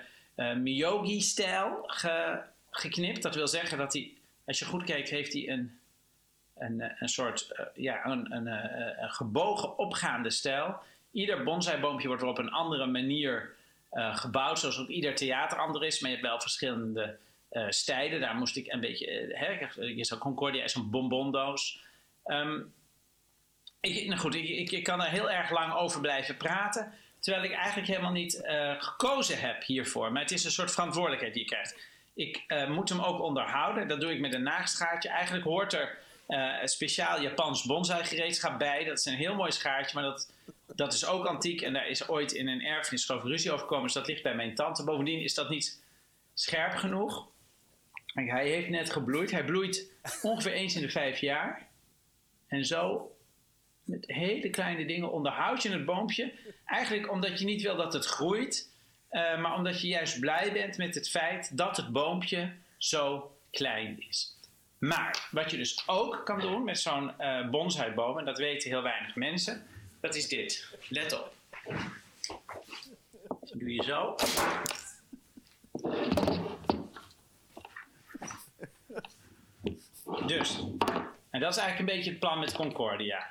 [0.55, 2.41] Miyogi-stijl ge-
[2.81, 3.23] geknipt.
[3.23, 4.13] Dat wil zeggen dat hij,
[4.45, 5.79] als je goed kijkt, heeft hij een,
[6.57, 10.77] een, eh, een soort eh, ja, een, een, eh, een gebogen opgaande stijl.
[11.11, 13.55] Ieder bonsaiboompje wordt op een andere manier
[14.13, 16.01] gebouwd, zoals ook ieder theater anders is.
[16.01, 18.21] Maar je hebt wel verschillende eh, stijlen.
[18.21, 19.33] Daar moest ik een beetje.
[19.35, 21.81] hè, je zou Concordia is een bonbondoos.
[22.25, 22.61] Ehm,
[23.81, 26.93] ik, nou goed, ik, ik, ik kan er heel erg lang over blijven praten.
[27.21, 28.41] Terwijl ik eigenlijk helemaal niet
[28.79, 30.13] gekozen heb hiervoor.
[30.13, 31.89] Maar het is een soort verantwoordelijkheid die je krijgt.
[32.17, 33.89] Ik eh, moet hem ook onderhouden.
[33.89, 35.09] Dat doe ik met een naagschaartje.
[35.09, 38.85] Eigenlijk hoort er eh, een speciaal Japans bonsai gereedschap bij.
[38.85, 40.33] Dat is een heel mooi schaartje, maar dat,
[40.67, 41.61] dat is ook antiek.
[41.61, 43.85] En daar is ooit in een erfenis ik ruzie over gekomen.
[43.85, 44.85] Dus dat ligt bij mijn tante.
[44.85, 45.83] Bovendien is dat niet
[46.35, 47.29] scherp genoeg.
[48.15, 49.31] Hij heeft net gebloeid.
[49.31, 49.91] Hij bloeit
[50.23, 51.69] ongeveer eens in de vijf jaar.
[52.47, 53.11] En zo
[53.85, 56.33] met hele kleine dingen onderhoud je het boompje.
[56.65, 58.71] Eigenlijk omdat je niet wil dat het groeit,
[59.17, 64.05] eh, maar omdat je juist blij bent met het feit dat het boompje zo klein
[64.09, 64.37] is.
[64.79, 67.13] Maar wat je dus ook kan doen met zo'n
[67.51, 69.67] bonsaiboom, en dat weten heel weinig mensen,
[70.01, 70.77] dat is dit.
[70.89, 71.35] Let op.
[73.29, 74.15] Dat doe je zo.
[80.27, 80.59] Dus,
[81.31, 83.31] en dat is eigenlijk een beetje het plan met Concordia.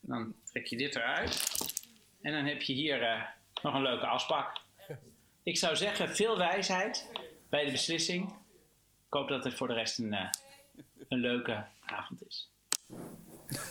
[0.00, 1.58] Dan trek je dit eruit.
[2.22, 3.22] En dan heb je hier eh,
[3.62, 4.60] nog een leuke afspraak.
[5.42, 7.06] Ik zou zeggen, veel wijsheid
[7.48, 8.28] bij de beslissing.
[9.06, 10.30] Ik hoop dat het voor de rest een, eh,
[11.08, 12.50] een leuke avond is.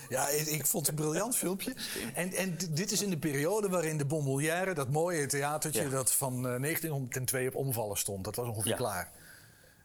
[0.09, 1.75] Ja, ik, vond het een briljant filmpje.
[2.13, 5.89] En, en dit is in de periode waarin de Bonbonnière, dat mooie theatertje Ja.
[5.89, 8.77] dat van eh, 1902 op omvallen stond, dat was ongeveer Ja.
[8.77, 9.11] klaar.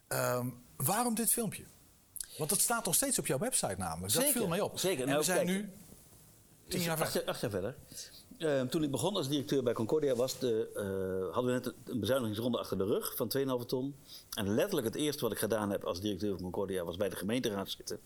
[0.08, 1.64] Ehm, waarom dit filmpje?
[2.38, 4.12] Want dat staat nog steeds op jouw website namelijk.
[4.12, 4.78] Dat Zeker, viel mij op.
[4.78, 5.00] zeker.
[5.02, 5.72] En Nou, we zijn kijk, nu
[6.68, 7.20] tien jaar acht, verder.
[7.20, 7.74] jaar- acht jaar verder.
[8.38, 12.00] Eh, toen ik begon als directeur bij Concordia was de, eh, hadden we net een
[12.00, 13.94] bezuinigingsronde achter de rug van 2,5 ton.
[14.34, 17.16] En letterlijk het eerste wat ik gedaan heb als directeur van Concordia was bij de
[17.16, 17.98] gemeenteraad zitten.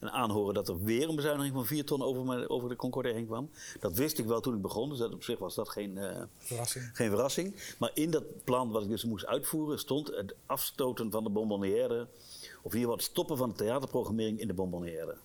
[0.00, 3.26] En aanhoren dat er weer een bezuiniging van 4 ton over, over de Concordia heen
[3.26, 3.50] kwam.
[3.80, 6.22] Dat wist ik wel toen ik begon, dus dat op zich was dat geen, eh,
[6.38, 6.90] Verrassing.
[6.92, 7.74] geen verrassing.
[7.78, 12.06] Maar in dat plan wat ik dus moest uitvoeren stond het afstoten van de bonbonnière.
[12.62, 15.16] Of hier wat stoppen van de theaterprogrammering in de bonbonnière.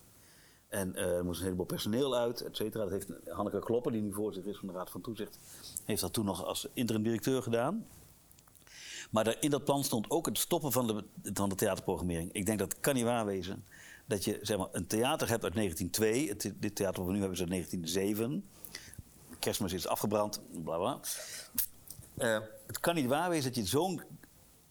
[0.70, 2.82] En eh, er moest een heleboel personeel uit, et cetera.
[2.82, 5.38] Dat heeft Hanneke Klopper, die nu voorzitter is van de Raad van Toezicht,
[5.84, 7.86] heeft dat toen nog als interim directeur gedaan.
[9.10, 12.32] Maar in dat plan stond ook het stoppen van de, van de theaterprogrammering.
[12.32, 13.64] Ik denk dat kan niet waar wezen.
[14.06, 16.28] Dat je zeg maar, een theater hebt uit 1902.
[16.28, 18.44] Het, dit theater wat we nu hebben is uit 1907.
[19.38, 21.00] Kerstmis is afgebrand, bla bla.
[22.16, 24.02] Eh, het kan niet waar wezen dat je zo'n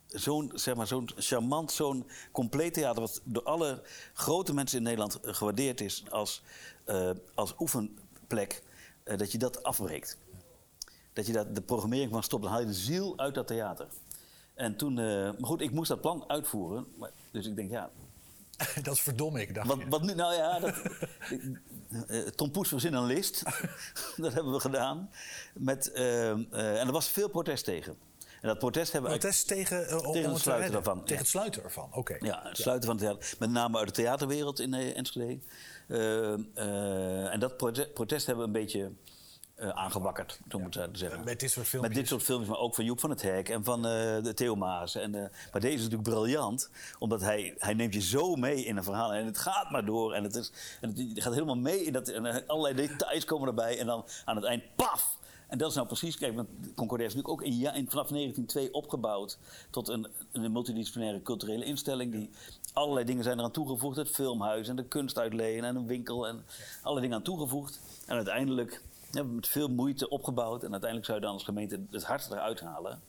[0.09, 3.01] zo'n zeg maar, zo'n charmant, zo'n compleet theater...
[3.01, 3.81] wat door alle
[4.13, 6.43] grote mensen in Nederland eh, gewaardeerd is als,
[6.83, 8.63] eh, als oefenplek...
[9.03, 10.17] eh, dat je dat afbreekt.
[11.13, 12.43] Dat je dat, de programmering van stopt.
[12.43, 13.87] Dan haal je de ziel uit dat theater.
[14.53, 14.93] En toen...
[14.93, 16.87] maar goed, ik moest dat plan uitvoeren.
[16.97, 17.89] Maar, dus ik denk, ja...
[18.83, 20.13] dat is verdomme ik, dacht Wat, nu?
[20.13, 20.81] Nou ja, dat,
[22.37, 23.43] Tom Poes verzin een list.
[24.17, 25.09] dat hebben we gedaan.
[25.53, 27.97] Met, en er was veel protest tegen.
[28.41, 29.17] En dat protest hebben we...
[29.17, 31.19] Protest tegen, eh, het te sluiten daarvan, Tegen ja.
[31.19, 32.15] het sluiten ervan, oké.
[32.19, 33.35] Ja, het sluiten van het theater.
[33.39, 35.39] Met name uit de theaterwereld in eh, Enschede.
[35.87, 38.91] Eh, en dat prote- protest hebben we een beetje
[39.55, 41.23] eh, aangewakkerd, zo moet ik zeggen.
[41.23, 41.95] Met dit soort Met filmpjes.
[41.95, 44.55] dit soort filmpjes, maar ook van Joep van het Hek en van eh, de Theo
[44.55, 44.95] Maas.
[44.95, 45.11] En,
[45.51, 49.13] maar deze is natuurlijk briljant, omdat hij, hij neemt je zo mee in een verhaal.
[49.13, 50.13] En het gaat maar door.
[50.13, 52.07] En het, is, en het gaat helemaal mee in dat.
[52.07, 53.79] En allerlei details komen erbij.
[53.79, 55.17] En dan aan het eind, paf!
[55.49, 58.73] En dat is nou precies, kijk, want Concordia is natuurlijk ook in, in, vanaf 1902
[58.73, 59.37] opgebouwd
[59.69, 62.11] tot een, een multidisciplinaire culturele instelling.
[62.11, 62.29] Die
[62.73, 63.97] allerlei dingen zijn eraan toegevoegd.
[63.97, 66.45] Het filmhuis en de kunstuitleen en een winkel en
[66.77, 67.79] allerlei dingen aan toegevoegd.
[68.05, 68.81] En uiteindelijk
[69.11, 70.63] hebben we met veel moeite opgebouwd.
[70.63, 73.01] En uiteindelijk zou je dan als gemeente het hardst eruit halen.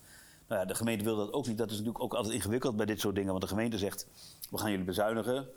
[0.49, 1.59] Nou ja, de gemeente wil dat ook niet.
[1.59, 3.31] Dat is natuurlijk ook altijd ingewikkeld bij dit soort dingen.
[3.31, 4.07] Want de gemeente zegt,
[4.51, 5.49] we gaan jullie bezuinigen.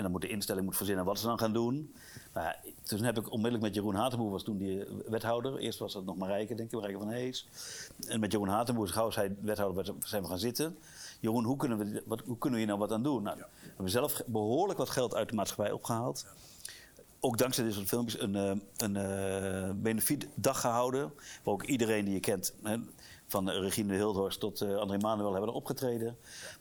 [0.00, 1.94] En dan moet de instelling moet verzinnen wat ze dan gaan doen.
[2.34, 5.58] Nou toen heb ik onmiddellijk met Jeroen Hatenboer, was toen die wethouder.
[5.58, 7.48] Eerst was dat nog Marijke, denk ik, Marijke van Hees.
[8.06, 10.78] En met Jeroen Hatenboer, gauw hij wethouder werd, zijn we gaan zitten.
[11.20, 13.22] Jeroen, hoe kunnen we, wat, hoe kunnen we hier nou wat aan doen?
[13.22, 16.26] Nou, we hebben zelf behoorlijk wat geld uit de maatschappij opgehaald
[17.20, 21.12] ook dankzij dit soort filmpjes een, eh, een eh benefietdag gehouden.
[21.42, 22.76] Waar ook iedereen die je kent, hè,
[23.30, 26.16] van eh, Regine de Hildhorst tot eh, André Manuel, hebben er opgetreden.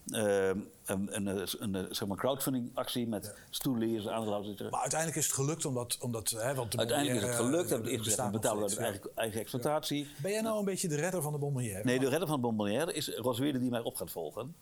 [0.05, 0.47] Eh,
[0.89, 4.69] een, een, een, een, eh, zeg maar crowdfunding actie met hier, aangehouden.
[4.69, 5.97] Maar uiteindelijk is het gelukt omdat...
[5.99, 7.69] omdat hè, want de Uiteindelijk is het gelukt.
[7.69, 9.99] Hebben we eh, het eerst gezegd, we betalen uit steeds, eigen, eigen exploitatie.
[9.99, 10.21] ja.
[10.21, 11.84] Ben jij nou een beetje de redder van de Bonbonnière?
[11.84, 14.55] Nee, de redder van Bonbonnière is Rosweerde die mij op gaat volgen.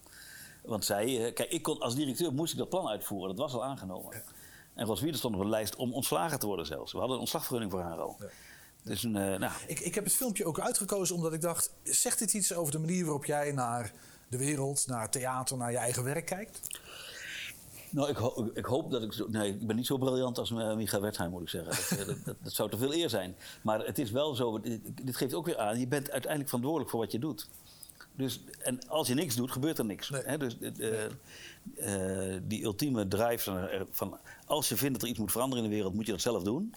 [0.64, 3.36] Want zij, eh, kijk, ik kon, als directeur moest ik dat plan uitvoeren.
[3.36, 4.24] Dat was al aangenomen.
[4.74, 6.92] En Rosweerde stond op een lijst om ontslagen te worden zelfs.
[6.92, 8.18] We hadden een ontslagvergunning voor haar al.
[8.88, 11.74] Dus een, eh, nou, Ik, ik heb het filmpje ook uitgekozen omdat ik dacht...
[11.84, 13.92] zegt dit iets over de manier waarop jij naar
[14.30, 16.60] de wereld, naar theater, naar je eigen werk kijkt?
[17.90, 19.14] nou, ik, ho- ik hoop dat ik...
[19.14, 21.70] Zo, nee, ik ben niet zo briljant als eh, Micha Wertheim, moet ik zeggen.
[21.72, 23.36] Dat, eh, dat, dat, dat zou te veel eer zijn.
[23.62, 25.80] Maar het is wel zo, dit, dit geeft ook weer aan...
[25.80, 27.48] je bent uiteindelijk verantwoordelijk voor wat je doet.
[28.16, 30.10] Dus, en als je niks doet, gebeurt er niks.
[30.10, 30.38] Nee.
[30.38, 30.58] Dus
[32.44, 34.18] die ultieme drive van, van...
[34.46, 35.94] als je vindt dat er iets moet veranderen in de wereld...
[35.94, 36.74] moet je dat zelf doen.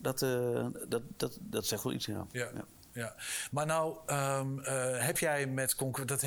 [0.00, 2.26] Dat, eh, dat, dat, dat zegt wel iets, ja.
[2.32, 2.50] Ja.
[2.92, 3.14] ja.
[3.50, 6.16] Maar nou, ehm, eh, heb jij met Concordia...
[6.16, 6.22] Dat,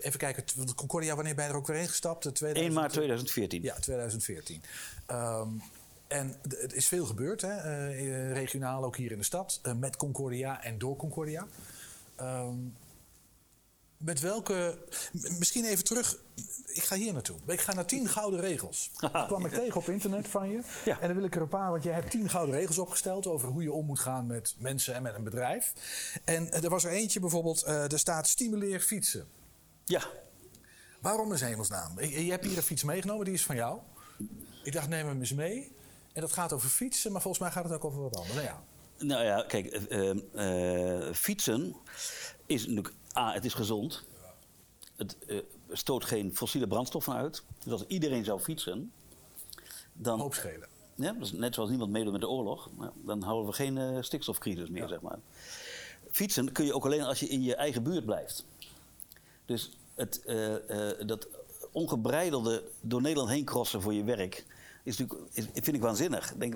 [0.00, 2.22] even kijken, Concordia, wanneer ben je er ook weer ingestapt?
[2.22, 3.62] De 2000 1 maart 2014.
[3.62, 4.62] Ja, 2014.
[5.06, 5.48] Ehm,
[6.14, 7.56] en het is veel gebeurd, hè?
[7.56, 11.46] eh, regionaal ook hier in de stad, eh, met Concordia en door Concordia.
[12.16, 12.56] Ehm,
[13.96, 14.78] met welke.
[15.38, 16.16] Misschien even terug.
[16.66, 17.36] Ik ga hier naartoe.
[17.46, 18.90] Ik ga naar 10 gouden regels.
[19.00, 20.60] Dat kwam ik tegen op internet van je.
[20.84, 21.00] Ja.
[21.00, 23.48] En dan wil ik er een paar, want jij hebt 10 gouden regels opgesteld over
[23.48, 25.72] hoe je om moet gaan met mensen en met een bedrijf.
[26.24, 29.26] En eh, er was er eentje bijvoorbeeld, eh, er staat stimuleer fietsen.
[29.84, 30.02] Ja,
[31.00, 31.98] Waarom in hemelsnaam?
[31.98, 33.78] Ik- Je hebt hier een fiets meegenomen, die is van jou.
[34.62, 35.72] Ik dacht, neem hem eens mee.
[36.12, 38.34] En dat gaat over fietsen, maar volgens mij gaat het ook over wat anders.
[38.34, 38.62] Nou ja.
[38.98, 41.76] Nou ja, kijk, eh, fietsen
[42.46, 42.94] is natuurlijk...
[43.16, 44.04] A, het is gezond.
[44.96, 45.38] Het eh,
[45.70, 47.42] stoot geen fossiele brandstoffen uit.
[47.62, 48.92] Dus als iedereen zou fietsen...
[49.92, 50.68] Dan, Hoop schelen.
[50.94, 52.70] ja, dus net zoals niemand meedoet met de oorlog...
[53.04, 55.18] dan houden we geen eh, stikstofcrisis meer, zeg maar.
[56.10, 58.44] fietsen kun je ook alleen als je in je eigen buurt blijft.
[59.46, 60.54] Dus het, eh,
[61.06, 61.28] dat
[61.72, 64.44] ongebreidelde door Nederland heen crossen voor je werk...
[64.82, 66.34] Is natuurlijk, is, vind ik waanzinnig.
[66.38, 66.54] Denk,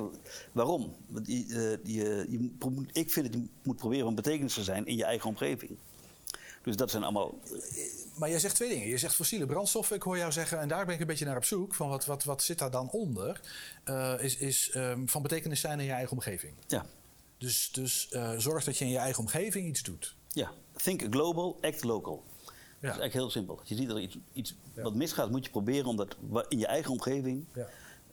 [0.53, 0.95] waarom?
[1.07, 4.87] Want je, je, je pro- ik vind dat je moet proberen om betekenis te zijn
[4.87, 5.77] in je eigen omgeving.
[6.63, 7.39] Dus dat zijn allemaal...
[8.15, 8.89] Maar jij zegt twee dingen.
[8.89, 9.97] Je zegt fossiele brandstoffen.
[9.97, 11.75] Ik hoor jou zeggen, en daar ben ik een beetje naar op zoek.
[11.75, 13.41] Van wat, wat, wat zit daar dan onder?
[13.85, 16.55] Eh, is is ehm, van betekenis zijn in je eigen omgeving.
[16.67, 16.87] Ja,
[17.39, 20.15] Dus, dus eh, zorg dat je in je eigen omgeving iets doet.
[20.33, 20.51] ja.
[20.77, 22.25] think global, act local.
[22.25, 22.45] Ja.
[22.45, 23.59] Dat is eigenlijk heel simpel.
[23.59, 24.83] Als je ziet dat er iets, iets Ja.
[24.83, 26.17] wat misgaat, moet je proberen om dat
[26.49, 27.47] in je eigen omgeving...
[27.55, 27.69] Ja.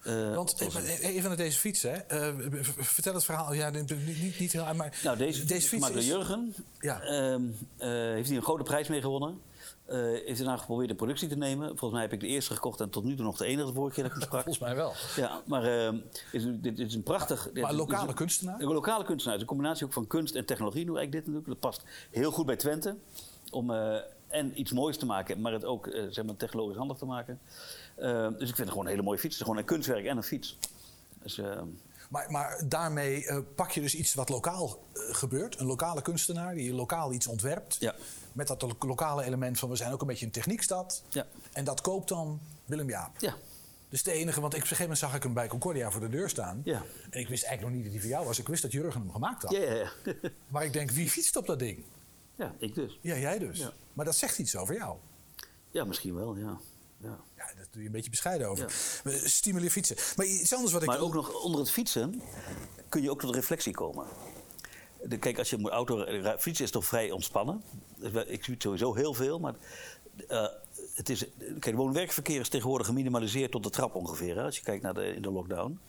[0.06, 1.92] Eh, Want eh, even naar deze fiets, hè.
[1.92, 2.34] Eh,
[2.78, 3.54] vertel het verhaal.
[3.54, 6.08] Ja, niet, niet, niet heel maar Nou, deze, deze fiets door is...
[6.08, 6.56] Jurgen.
[6.80, 7.02] Ja.
[7.02, 7.38] Eh,
[7.78, 9.42] heeft hij een grote prijs mee gewonnen.
[9.86, 11.68] Heeft daarna geprobeerd in productie te nemen.
[11.68, 13.74] Volgens mij heb ik de eerste gekocht en tot nu toe nog de enige de
[13.74, 14.44] vorige keer dat ik hem sprak.
[14.56, 14.94] Volgens mij wel.
[15.16, 15.98] Ja, maar ehm,
[16.32, 17.50] is, dit, is een prachtig...
[17.54, 18.60] Maar is lokale kunstenaar?
[18.60, 19.34] Een lokale kunstenaar.
[19.34, 20.86] Het is een combinatie ook van kunst en technologie.
[20.86, 21.62] Doe eigenlijk dit natuurlijk.
[21.62, 22.96] Dat past heel goed bij Twente.
[23.52, 23.72] Om
[24.28, 27.40] en iets moois te maken, maar het ook zeg maar, technologisch handig te maken.
[27.96, 29.34] Eh, dus ik vind het gewoon een hele mooie fiets.
[29.34, 30.58] Het is gewoon een kunstwerk en een fiets.
[31.22, 31.68] Dus, ehm,
[32.10, 35.60] Maar, maar daarmee eh, pak je dus iets wat lokaal eh, gebeurt.
[35.60, 37.76] Een lokale kunstenaar die lokaal iets ontwerpt.
[37.80, 37.96] Ja.
[38.34, 41.04] Met dat lo- lokale element van we zijn ook een beetje een techniekstad.
[41.10, 41.26] Ja.
[41.52, 43.20] En dat koopt dan Willem Jaap.
[43.20, 43.36] ja.
[43.90, 46.02] Dus de enige, want ik, op een gegeven moment zag ik hem bij Concordia voor
[46.02, 46.62] de deur staan.
[46.64, 46.84] Ja.
[47.10, 48.40] En ik wist eigenlijk nog niet dat hij voor jou was.
[48.40, 49.52] Ik wist dat Jurgen hem gemaakt had.
[49.52, 49.92] Ja, ja, ja.
[50.48, 51.84] Maar ik denk, wie fietst op dat ding?
[52.36, 53.00] ja, ik dus.
[53.02, 53.60] Ja, jij dus.
[53.60, 53.72] Ja.
[53.94, 54.98] Maar dat zegt iets over jou.
[55.72, 56.58] Ja, misschien wel, ja.
[56.98, 57.20] ja.
[57.48, 58.72] Ja, daar doe je een beetje bescheiden over.
[59.04, 59.12] Ja.
[59.28, 59.96] Stimuleer fietsen.
[60.16, 60.88] Maar iets anders wat ik...
[60.88, 62.22] Maar ook nog onder het fietsen
[62.90, 64.08] kun je ook tot reflectie komen.
[65.04, 66.06] De, kijk, als je moet auto
[66.38, 67.62] fietsen is toch vrij ontspannen.
[67.96, 69.56] Dus Ik fiets sowieso heel veel, maar
[70.28, 70.48] eh,
[70.94, 71.26] het is,
[71.60, 74.36] kijk, woon-werkverkeer is tegenwoordig geminimaliseerd tot de trap ongeveer.
[74.36, 75.80] Hè, als je kijkt naar de, in de lockdown.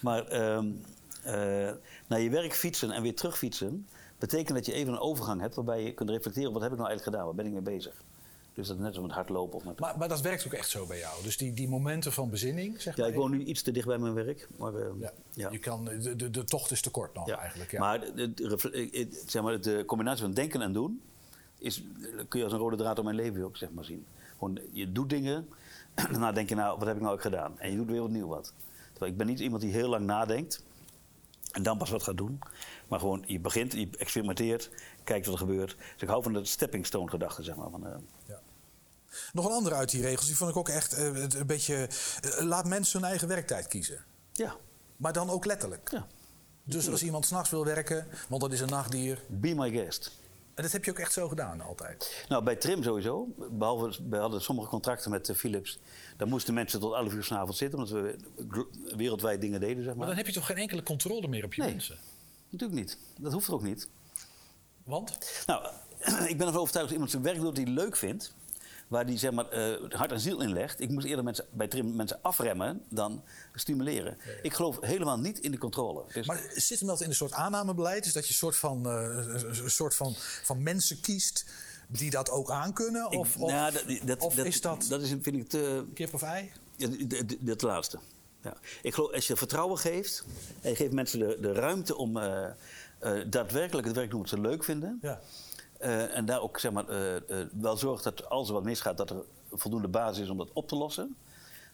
[0.00, 1.72] Maar eh,
[2.06, 3.88] naar je werk fietsen en weer terug fietsen
[4.18, 6.88] betekent dat je even een overgang hebt waarbij je kunt reflecteren: wat heb ik nou
[6.88, 7.24] eigenlijk gedaan?
[7.24, 8.02] Waar ben ik mee bezig?
[8.56, 9.78] Dus dat is net als met hardlopen of met.
[9.80, 11.22] Maar, maar dat werkt ook echt zo bij jou.
[11.22, 13.12] Dus die, die momenten van bezinning, zeg ja, maar.
[13.12, 14.48] ik woon nu iets te dicht bij mijn werk.
[14.56, 15.12] Maar, ehm, Ja.
[15.32, 15.50] ja.
[15.50, 17.70] Je kan, de, de, de tocht is te kort nog eigenlijk.
[17.70, 17.80] Ja.
[17.80, 21.02] Maar, de, zeg maar de combinatie van denken en doen
[21.58, 21.82] is,
[22.28, 24.06] kun je als een rode draad door mijn leven ook zeg maar, zien.
[24.38, 25.48] Gewoon, je doet dingen,
[25.94, 27.60] daarna denk je, nou, wat heb ik nou eigenlijk gedaan?
[27.60, 28.52] En je doet weer opnieuw wat.
[28.90, 30.62] Terwijl ik ben niet iemand die heel lang nadenkt
[31.52, 32.38] en dan pas wat gaat doen.
[32.88, 34.70] Maar gewoon, je begint, je experimenteert,
[35.04, 35.76] kijkt wat er gebeurt.
[35.76, 37.70] Dus ik hou van de stepping stone gedachte, zeg maar.
[37.70, 37.94] Van, eh,
[39.32, 41.88] Nog een andere uit die regels, die vond ik ook echt eh, een beetje...
[42.20, 44.04] eh, laat mensen hun eigen werktijd kiezen.
[44.32, 44.56] ja,
[44.96, 45.90] Maar dan ook letterlijk.
[45.90, 46.06] ja.
[46.64, 49.22] Dus als iemand s'nachts wil werken, want dat is een nachtdier...
[49.26, 50.10] Be my guest.
[50.54, 52.24] En dat heb je ook echt zo gedaan altijd.
[52.28, 53.28] Nou, bij Trim sowieso.
[53.50, 55.78] Behalve, we hadden sommige contracten met eh, Philips.
[56.16, 58.16] Daar moesten mensen tot 11 uur s'avonds zitten, omdat we
[58.96, 59.96] wereldwijd dingen deden, zeg maar.
[59.96, 61.70] Maar dan heb je toch geen enkele controle meer op je Nee.
[61.70, 61.98] mensen?
[62.50, 62.98] Natuurlijk niet.
[63.18, 63.88] Dat hoeft er ook niet.
[64.84, 65.18] Want?
[65.46, 65.66] Nou,
[66.32, 68.34] ik ben ervan overtuigd dat iemand zijn werk doet die hij leuk vindt.
[68.88, 70.80] Waar hij zeg maar, eh, hart en ziel in legt.
[70.80, 73.22] Ik moest eerder mensen, bij Trim mensen afremmen dan
[73.54, 74.18] stimuleren.
[74.42, 76.04] Ik geloof helemaal niet in de controle.
[76.12, 78.06] Dus, Maar zit hem dat in een soort aannamebeleid?
[78.06, 81.44] Is dat je een soort van, eh, een soort van, van mensen kiest
[81.88, 83.06] die dat ook aankunnen?
[83.10, 86.14] ik- Of, of, nou, dat, dat, of is dat, Dat is, vind ik te, kip
[86.14, 86.52] of ei?
[87.40, 87.98] Dat laatste.
[88.42, 88.56] Ja.
[88.82, 90.24] Ik geloof, als je vertrouwen geeft
[90.60, 92.50] en je geeft mensen de, de ruimte om eh,
[93.26, 94.98] daadwerkelijk het werk te doen wat ze leuk vinden.
[95.02, 95.20] Ja.
[95.78, 98.96] Eh, en daar ook zeg maar, eh, eh, wel zorgt dat als er wat misgaat,
[98.96, 99.22] dat er
[99.52, 101.16] voldoende basis is om dat op te lossen.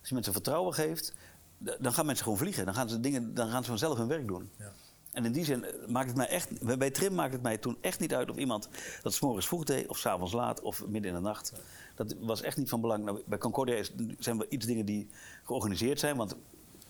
[0.00, 1.14] Als je mensen vertrouwen geeft,
[1.58, 2.64] dan gaan mensen gewoon vliegen.
[2.64, 4.50] Dan gaan ze, dingen, dan gaan ze vanzelf hun werk doen.
[4.58, 4.72] Ja.
[5.12, 6.78] En in die zin maakt het mij echt.
[6.78, 8.68] Bij Trim maakt het mij toen echt niet uit of iemand
[9.02, 11.52] dat 's morgens vroeg deed, of 's avonds laat, of midden in de nacht.
[11.94, 13.04] Dat was echt niet van belang.
[13.04, 15.08] Nou, bij Concordia is, zijn wel iets dingen die
[15.42, 16.36] georganiseerd zijn, want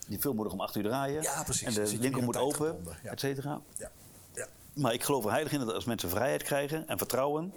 [0.07, 1.21] die film moet nog om acht uur draaien.
[1.21, 1.77] Ja, precies.
[1.77, 3.11] En de winkel in moet open, ja.
[3.11, 3.61] et cetera.
[3.77, 3.91] Ja.
[4.75, 7.53] Maar ik geloof er heilig in dat als mensen vrijheid krijgen en vertrouwen,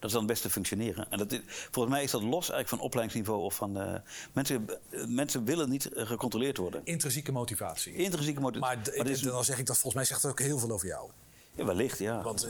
[0.00, 1.10] dat ze dan het beste functioneren.
[1.10, 3.80] En dat is, volgens mij is dat los eigenlijk van opleidingsniveau of van.
[3.80, 3.94] eh,
[4.32, 6.80] mensen, eh, mensen willen niet eh, gecontroleerd worden.
[6.84, 7.94] Intrinsieke motivatie.
[7.94, 8.96] Intrinsieke motivatie.
[8.96, 11.10] Maar, is- dan zeg ik dat volgens mij zegt dat ook heel veel over jou.
[11.54, 12.22] Ja, wellicht, ja.
[12.22, 12.48] Want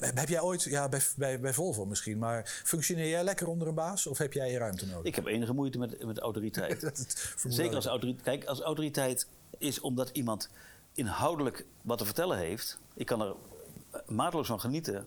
[0.00, 3.74] heb jij ooit, ja, bij, bij, bij Volvo misschien, maar functioneer jij lekker onder een
[3.74, 5.04] baas of heb jij je ruimte nodig?
[5.04, 6.90] Ik heb enige moeite met, met autoriteit.
[7.48, 8.24] Zeker als autoriteit.
[8.24, 9.26] Kijk, als autoriteit
[9.58, 10.48] is omdat iemand
[10.94, 12.80] inhoudelijk wat te vertellen heeft.
[12.94, 13.34] Ik kan er
[13.90, 15.06] eh, maatloos van genieten.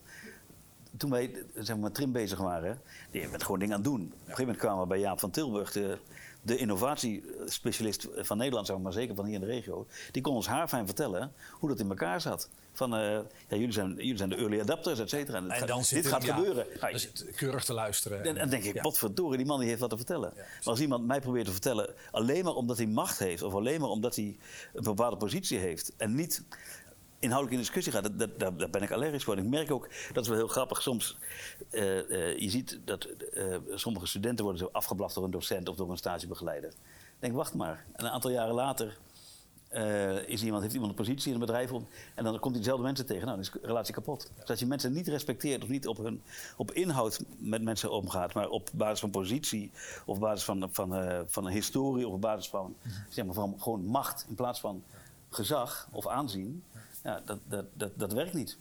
[0.98, 2.82] Toen wij eh, zeg maar, met Trim bezig waren,
[3.12, 4.02] die bent gewoon dingen aan het doen.
[4.02, 5.78] Op een gegeven moment kwamen we bij Jaap van Tilburg,
[6.46, 9.88] de innovatiespecialist van Nederland, zeg maar, zeker van hier in de regio.
[10.12, 12.50] Die kon ons haarfijn vertellen hoe dat in elkaar zat.
[12.74, 15.38] Van, eh, ja, jullie, zijn, jullie zijn de early adapters, et cetera.
[15.48, 16.66] En dan dit gaat ja, gebeuren.
[16.80, 18.24] Nou, Dan zit keurig te luisteren.
[18.24, 19.36] en dan denk ik, Ja.
[19.38, 20.34] die man die heeft wat te vertellen.
[20.36, 23.42] maar als iemand mij probeert te vertellen, alleen maar omdat hij macht heeft...
[23.42, 24.38] of alleen maar omdat hij
[24.74, 25.94] een bepaalde positie heeft...
[25.98, 26.44] en niet
[27.20, 29.38] inhoudelijk in discussie gaat, dat, dat, daar, ben ik allergisch voor.
[29.38, 31.18] Ik merk ook, dat is wel heel grappig, soms,
[31.70, 35.76] eh, eh, je ziet dat eh, sommige studenten worden zo afgeblaft door een docent of
[35.76, 36.70] door een stagebegeleider.
[36.70, 37.86] Ik denk, wacht maar.
[37.94, 38.98] En een aantal jaren later
[40.26, 42.86] is iemand, heeft iemand een positie in een bedrijf om, en dan komt hij dezelfde
[42.86, 43.26] mensen tegen.
[43.26, 44.32] Nou, dan is de relatie kapot.
[44.40, 46.22] Dus als je mensen niet respecteert of niet op, hun,
[46.58, 49.72] op inhoud met mensen omgaat, maar op basis van positie
[50.06, 52.76] of op basis van, van, van een historie of op basis van,
[53.10, 54.84] zeg maar, van gewoon macht in plaats van
[55.30, 56.64] gezag of aanzien,
[57.06, 58.58] ja, dat, dat, dat, dat werkt niet.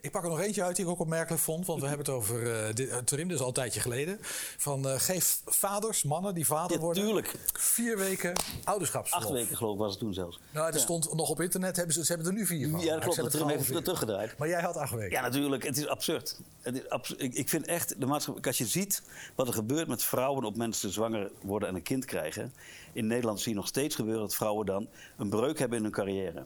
[0.00, 1.66] Ik pak er nog eentje uit die ik ook opmerkelijk vond.
[1.66, 4.18] Want we hebben het over uh, dit, uh, Turim, dus al een tijdje geleden.
[4.56, 7.02] Van uh, geef vaders, mannen die vader Ja, worden...
[7.02, 7.34] tuurlijk.
[7.52, 8.32] Vier weken
[8.64, 9.28] ouderschapsverlof.
[9.28, 10.38] Acht weken geloof ik was het toen zelfs.
[10.50, 10.80] Nou, er Ja.
[10.80, 12.80] stond nog op internet, hebben ze, ze hebben er nu vier van.
[12.80, 13.16] Ja, dat klopt.
[13.16, 14.38] ik Dat Trim het heeft het teruggedraaid.
[14.38, 15.10] Maar jij had acht weken.
[15.10, 15.64] Ja, natuurlijk.
[15.64, 16.40] Het is absurd.
[16.60, 19.02] Het is ik, ik vind echt, de maatschappij, als je ziet
[19.34, 22.52] wat er gebeurt met vrouwen op het ze zwanger worden en een kind krijgen.
[22.92, 25.92] In Nederland zie je nog steeds gebeuren dat vrouwen dan een breuk hebben in hun
[25.92, 26.44] carrière.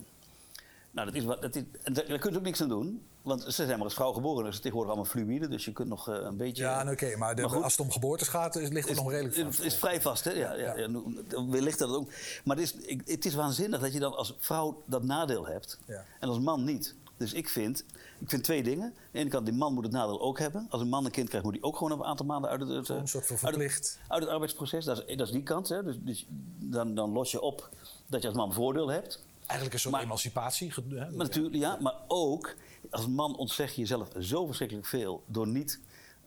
[0.97, 3.03] Nou, dat is wat, dat is, daar, daar kun je ook niks aan doen.
[3.23, 4.45] Want ze zijn maar als vrouw geboren.
[4.45, 5.49] Dus tegenwoordig allemaal fluïde.
[5.49, 6.63] Dus je kunt nog eh, een beetje...
[6.63, 7.63] Ja, nou, oké, maar, de- Maar goed.
[7.63, 9.61] als het om geboortes gaat, is- ligt het is, nog redelijk vast.
[9.61, 10.31] is vrij vast, hè?
[10.33, 10.87] Ja, ja, ja.
[10.87, 11.03] nu-
[11.51, 12.09] wellicht dat het ook.
[12.45, 15.79] Maar het is, het is waanzinnig dat je dan als vrouw dat nadeel hebt.
[15.87, 16.05] Ja.
[16.21, 16.95] En als man niet.
[17.17, 17.85] Dus ik vind,
[18.19, 18.85] ik vind twee dingen.
[18.85, 20.67] Aan de ene kant, die man moet het nadeel ook hebben.
[20.71, 22.69] Als een man een kind krijgt, moet hij ook gewoon een aantal maanden uit het,
[22.71, 23.99] het, Een soort van uit het- verplicht.
[24.09, 24.85] uit het arbeidsproces.
[24.85, 25.69] Dat is, dat is die kant.
[25.69, 25.83] Hè?
[25.83, 26.27] Dus, dus
[26.59, 27.69] dan, dan los je op
[28.07, 29.25] dat je als man voordeel hebt.
[29.47, 30.73] Eigenlijk een soort Maar- emancipatie.
[30.89, 32.55] Maar natuurlijk, ja, maar ook
[32.91, 35.81] als man ontzeg je jezelf zo verschrikkelijk veel door niet,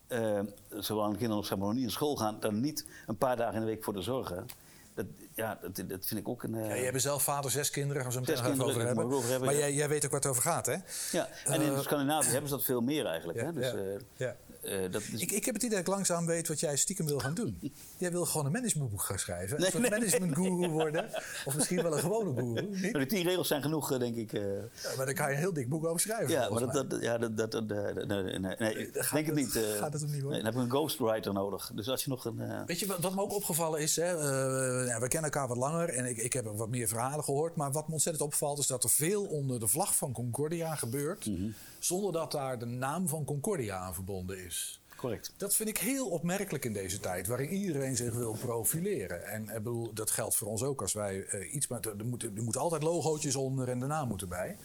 [0.07, 0.39] eh,
[0.69, 3.65] zolang de kinderen nog niet in school gaan, dan niet een paar dagen in de
[3.65, 4.45] week voor te zorgen.
[4.93, 5.05] Dat,
[5.35, 6.55] ja, dat, dat vind ik ook een.
[6.55, 9.05] eh, Ja, jij bent zelf vader, zes kinderen, gaan we zo meteen over hebben.
[9.11, 9.61] over hebben, maar ja.
[9.61, 10.75] jij, jij weet ook waar het over gaat, hè?
[11.11, 13.39] ja, en in Eh, Scandinavië hebben ze dat veel meer eigenlijk.
[13.39, 13.53] Ja, hè?
[13.53, 13.73] Dus,
[14.15, 16.75] ja, eh, dat is, Ik, ik heb het idee dat ik langzaam weet wat jij
[16.77, 17.71] stiekem wil gaan doen.
[17.97, 19.59] Jij wil gewoon een managementboek gaan schrijven.
[19.59, 21.09] Nee, een nee, managementguru worden.
[21.45, 22.69] Of misschien wel een gewone guru.
[22.97, 24.33] Die tien regels zijn genoeg, eh, denk ik.
[24.33, 24.41] eh.
[24.41, 26.29] Ja, maar daar kan je een heel dik boek over schrijven.
[26.29, 27.67] ja, maar dat, dat, ja, dat, dat, dat-
[28.07, 29.51] nee, nee, denk het niet.
[29.79, 30.43] gaat het hem niet worden?
[30.43, 31.71] Dan heb je een ghostwriter nodig.
[31.75, 32.65] Dus als je nog een.
[32.65, 33.95] Weet je wat, wat me ook opgevallen is?
[33.95, 34.09] Hè?
[34.09, 37.55] ja, we kennen elkaar wat langer en ik, ik heb wat meer verhalen gehoord.
[37.55, 41.25] Maar wat me ontzettend opvalt is dat er veel onder de vlag van Concordia gebeurt.
[41.25, 41.49] Mhm.
[41.79, 44.81] Zonder dat daar de naam van Concordia aan verbonden is.
[44.95, 45.33] correct.
[45.37, 49.27] Dat vind ik heel opmerkelijk in deze tijd, waarin iedereen zich wil profileren.
[49.27, 51.85] En ik bedoel, dat geldt voor ons ook als wij eh, iets met.
[51.85, 54.57] Er moeten, er moeten altijd logootjes onder en de naam moeten bij.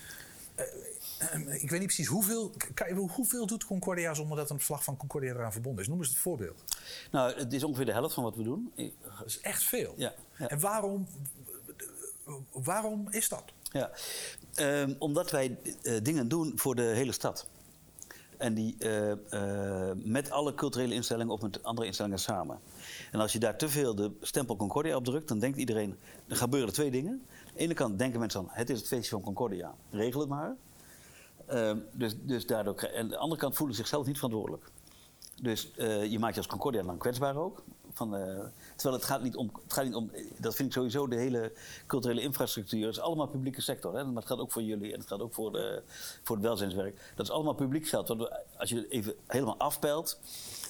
[0.54, 0.64] Eh,
[1.18, 2.52] eh, ik weet niet precies hoeveel.
[2.74, 5.88] Kan je, hoeveel doet Concordia zonder dat een vlag van Concordia eraan verbonden is?
[5.88, 6.64] Noem eens het voorbeeld.
[7.10, 8.72] Nou, het is ongeveer de helft van wat we doen.
[9.02, 9.94] Dat is echt veel.
[9.96, 10.48] Ja, ja.
[10.48, 11.06] En waarom,
[12.52, 13.44] waarom is dat?
[13.72, 13.90] Ja,
[14.54, 17.46] Ehm, omdat wij eh, dingen doen voor de hele stad.
[18.36, 22.60] En die eh, eh, met alle culturele instellingen of met andere instellingen samen.
[23.12, 25.96] En als je daar te veel de stempel Concordia op drukt, dan denkt iedereen.
[26.26, 27.12] Dan gebeuren er twee dingen.
[27.12, 30.28] Aan de ene kant denken mensen dan: het is het feestje van Concordia, regel het
[30.28, 30.56] maar.
[31.46, 34.70] Ehm, dus, dus daardoor, en aan de andere kant voelen ze zichzelf niet verantwoordelijk.
[35.42, 35.70] Dus
[36.08, 37.62] je maakt je als Concordia dan kwetsbaar ook.
[37.94, 38.20] Van, eh,
[38.74, 41.52] terwijl het gaat niet om, het gaat niet om, dat vind ik sowieso, de hele
[41.86, 43.96] culturele infrastructuur is allemaal publieke sector.
[43.96, 44.04] Hè?
[44.04, 45.82] Maar het gaat ook voor jullie en het gaat ook voor, de,
[46.22, 47.12] voor het welzijnswerk.
[47.16, 48.08] Dat is allemaal publiek geld.
[48.08, 50.20] Want als je het even helemaal afpelt,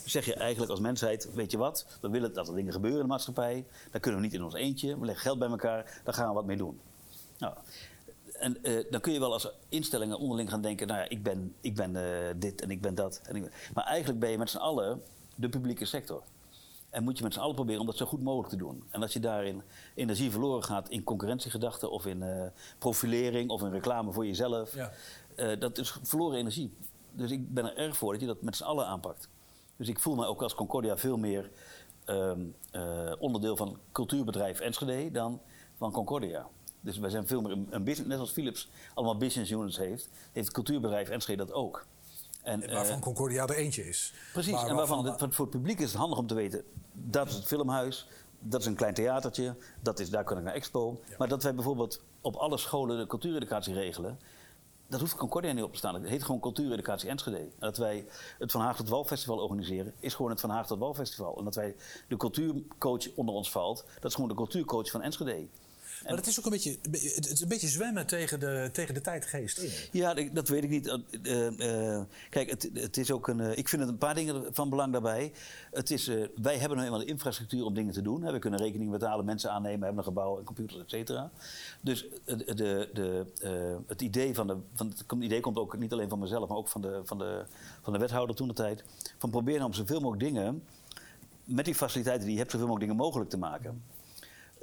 [0.04, 3.06] zeg je eigenlijk als mensheid, weet je wat, we willen dat er dingen gebeuren in
[3.06, 3.66] de maatschappij.
[3.90, 6.34] Dan kunnen we niet in ons eentje, we leggen geld bij elkaar, daar gaan we
[6.34, 6.80] wat mee doen.
[7.38, 7.54] Nou,
[8.32, 11.54] en eh, dan kun je wel als instellingen onderling gaan denken: nou ja, ik ben,
[11.60, 13.20] ik ben eh, dit en ik ben dat.
[13.22, 15.02] En Maar eigenlijk ben je met z'n allen
[15.34, 16.22] de publieke sector.
[16.94, 18.84] En moet je met z'n allen proberen om dat zo goed mogelijk te doen.
[18.90, 19.62] En als je daarin
[19.94, 22.46] energie verloren gaat in concurrentiegedachten of in eh,
[22.78, 24.92] profilering of in reclame voor jezelf, Ja.
[25.36, 26.74] eh, dat is verloren energie.
[27.12, 29.28] Dus ik ben er erg voor dat je dat met z'n allen aanpakt.
[29.76, 31.50] Dus ik voel me ook als Concordia veel meer
[32.04, 32.40] ehm,
[32.70, 35.40] eh, onderdeel van cultuurbedrijf Enschede dan
[35.76, 36.46] van Concordia.
[36.80, 40.08] Dus wij zijn veel meer een, een business, net als Philips allemaal business units heeft,
[40.32, 41.86] heeft het cultuurbedrijf Enschede dat ook.
[42.44, 44.14] En, eh, Waarvan Concordia er eentje is.
[44.32, 46.64] Precies, Maar en waarvan het, voor het publiek is het handig om te weten...
[46.92, 49.56] dat is het filmhuis, dat is een klein theatertje...
[49.80, 51.00] Dat is, daar kan ik naar expo.
[51.18, 54.18] Maar dat wij bijvoorbeeld op alle scholen de cultuureducatie regelen...
[54.86, 55.94] dat hoeft Concordia niet op te staan.
[55.94, 57.38] Het heet gewoon Cultuureducatie Enschede.
[57.38, 58.06] En dat wij
[58.38, 59.94] het Van Haag tot Wal Festival organiseren...
[59.98, 61.38] is gewoon het Van Haag tot Wal Festival.
[61.38, 61.76] En dat wij
[62.08, 63.84] de cultuurcoach onder ons valt...
[63.94, 65.46] dat is gewoon de cultuurcoach van Enschede.
[66.06, 66.76] Maar het is ook een beetje,
[67.14, 69.88] het is een beetje zwemmen tegen de, tegen de tijdgeest.
[69.92, 70.86] Ja, dat weet ik niet.
[70.86, 73.58] Eh, eh, eh, kijk, het, het is ook een.
[73.58, 75.32] ik vind het een paar dingen van belang daarbij.
[75.70, 76.06] Het is,
[76.42, 78.32] wij hebben nou eenmaal de infrastructuur om dingen te doen.
[78.32, 81.30] We kunnen rekening betalen, mensen aannemen, hebben een gebouw, en computers, et cetera.
[81.80, 83.26] Dus de, de,
[83.86, 84.56] het idee van de.
[84.76, 87.44] Het idee komt ook niet alleen van mezelf, maar ook van de, van de,
[87.82, 88.84] van de wethouder toen de tijd.
[89.18, 90.62] Van proberen om zoveel mogelijk dingen.
[91.44, 93.82] met die faciliteiten die je hebt, zoveel mogelijk dingen mogelijk te maken.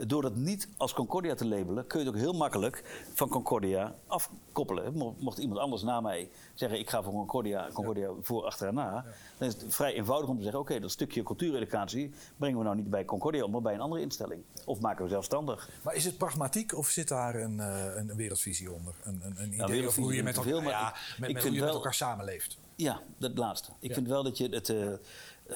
[0.08, 3.96] Door dat niet als Concordia te labelen, kun je het ook heel makkelijk van Concordia
[4.08, 4.94] afkoppelen.
[4.94, 9.06] Mo- Mocht iemand anders na mij zeggen: ik ga voor Concordia, Concordia voor achteraan na,
[9.38, 12.76] dan is het vrij eenvoudig om te zeggen: oké, dat stukje cultuureducatie brengen we nou
[12.76, 14.44] niet bij Concordia, maar bij een andere instelling.
[14.66, 15.70] Of maken we zelfstandig.
[15.84, 18.94] Maar is het pragmatiek of zit daar een, eh, een wereldvisie onder?
[19.04, 21.52] Een, een, een idee wereldvisie of hoe je met, elkaar, veel, ja, met, met hoe
[21.54, 22.58] je met elkaar samenleeft?
[22.76, 23.72] Ja, dat laatste.
[23.80, 24.70] Ik vind wel dat je het.
[24.70, 24.88] eh,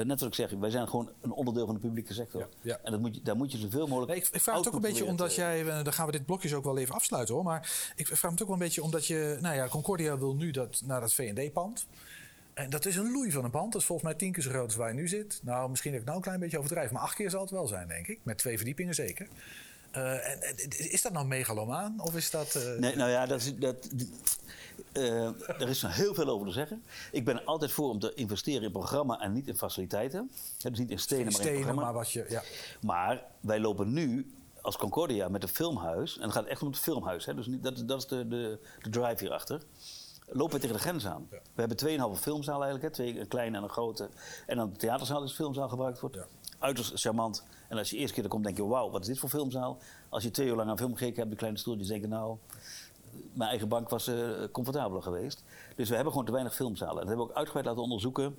[0.04, 2.42] net wat ik zeg, wij zijn gewoon een onderdeel van de publieke sector.
[2.42, 2.80] Ja, ja.
[2.84, 4.12] En dat moet je, daar moet je zoveel mogelijk.
[4.12, 6.26] Nee, ik, ik vraag het ook een beetje omdat jij, eh, dan gaan we dit
[6.26, 7.44] blokjes ook wel even afsluiten hoor.
[7.44, 10.52] Maar ik vraag het ook wel een beetje omdat je, nou ja, Concordia wil nu
[10.52, 11.88] dat, naar dat V&D-pand.
[12.54, 13.72] En dat is een loei van een pand.
[13.72, 15.40] Dat is volgens mij tien keer zo groot als waar je nu zit.
[15.44, 16.94] Nou, misschien heb ik nou een klein beetje overdrijven.
[16.94, 18.20] Maar acht keer zal het wel zijn, denk ik.
[18.24, 19.28] Met twee verdiepingen zeker.
[19.92, 20.56] Eh, en, en
[20.92, 22.00] is dat nou megalomaan?
[22.02, 22.56] Of is dat...
[22.56, 23.90] eh, Nee, nou ja, dat is, dat,
[24.96, 26.84] eh, er is nog heel veel over te zeggen.
[27.12, 30.32] Ik ben er altijd voor om te investeren in programma en niet in faciliteiten.
[30.58, 31.82] Ja, dus niet in stenen, maar in stenen, programma.
[31.84, 32.26] maar wat je...
[32.30, 32.44] Ja.
[32.82, 36.18] Maar wij lopen nu als Concordia met een filmhuis.
[36.18, 37.26] En het gaat echt om het filmhuis.
[37.26, 39.62] Hè, dus niet, dat, dat is de, de, de drive hierachter.
[40.28, 41.28] Lopen we tegen de grens aan.
[41.30, 42.84] We hebben 2,5 filmzaal eigenlijk.
[42.84, 44.10] Hè, twee, een kleine en een grote.
[44.48, 46.16] En dan de theaterzaal is de filmzaal gebruikt wordt.
[46.16, 46.26] Ja.
[46.60, 47.46] Uiterst charmant.
[47.70, 49.78] En als je eerst keer er komt, denk je: wauw, wat is dit voor filmzaal?
[50.10, 52.38] Als je twee uur lang aan film gekeken hebt, de kleine stoeltjes, denk je: nou,
[53.34, 54.16] mijn eigen bank was eh,
[54.52, 55.44] comfortabeler geweest.
[55.76, 56.94] Dus we hebben gewoon te weinig filmzalen.
[56.94, 58.38] En dat hebben we ook uitgebreid laten onderzoeken.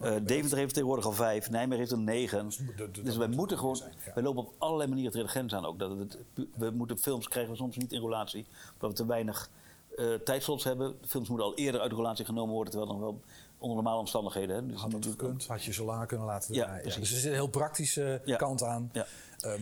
[0.00, 2.48] Eh Deventer heeft tegenwoordig al vijf, Nijmegen heeft er negen.
[2.76, 4.12] de- de- Dus wij moeten moet gewoon, zijn, ja.
[4.14, 5.78] wij lopen op allerlei manieren tegen de grens aan ook.
[5.78, 6.18] Dat het,
[6.56, 9.50] we moeten films krijgen we soms niet in relatie, omdat we te weinig
[9.96, 10.94] eh tijdslots hebben.
[11.00, 13.20] De films moeten al eerder uit de relatie genomen worden, terwijl nog wel
[13.58, 14.56] onder normale omstandigheden.
[14.56, 14.66] Hè.
[14.66, 16.82] Dus Had dat had je zo langer kunnen laten Ja, draaien.
[16.82, 17.00] precies.
[17.00, 18.36] Dus er zit een heel praktische Ja.
[18.36, 18.90] kant aan.
[18.92, 19.06] Ja.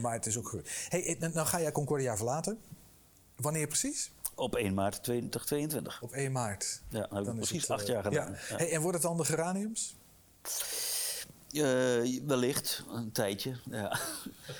[0.01, 0.87] Maar het is ook goed.
[0.89, 2.59] Hey, nou ga jij Concordia verlaten.
[3.37, 4.11] Wanneer precies?
[4.41, 6.03] Op 1 maart 2022.
[6.03, 6.83] Op 1 maart.
[6.89, 8.31] Ja, dat heb ik Dan is precies het, acht eh, jaar gedaan.
[8.31, 8.39] Ja.
[8.49, 8.57] Ja.
[8.57, 9.97] Hey, en wordt het dan de geraniums?
[11.53, 13.57] Eh, wellicht, een tijdje.
[13.71, 13.99] Ja.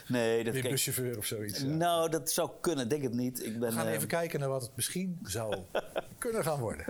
[0.07, 1.61] Nee, dat Weer buschauffeur of zoiets.
[1.61, 1.67] ja.
[1.67, 3.45] Nou, dat zou kunnen, denk het niet.
[3.45, 5.57] Ik ben, We gaan eh, even kijken naar wat het misschien zou
[6.19, 6.87] kunnen gaan worden.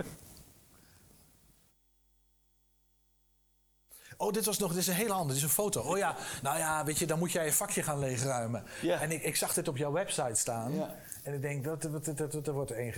[4.17, 5.81] Oh, dit was nog, dit is een hele andere, dit is een foto.
[5.81, 8.63] Oh ja, nou ja, weet je, dan moet jij je vakje gaan leegruimen.
[8.81, 9.01] Ja.
[9.01, 10.73] En ik, ik zag dit op jouw website staan.
[10.73, 10.95] Ja.
[11.21, 12.93] En ik denk, dat, dat, dat, dat, wordt een,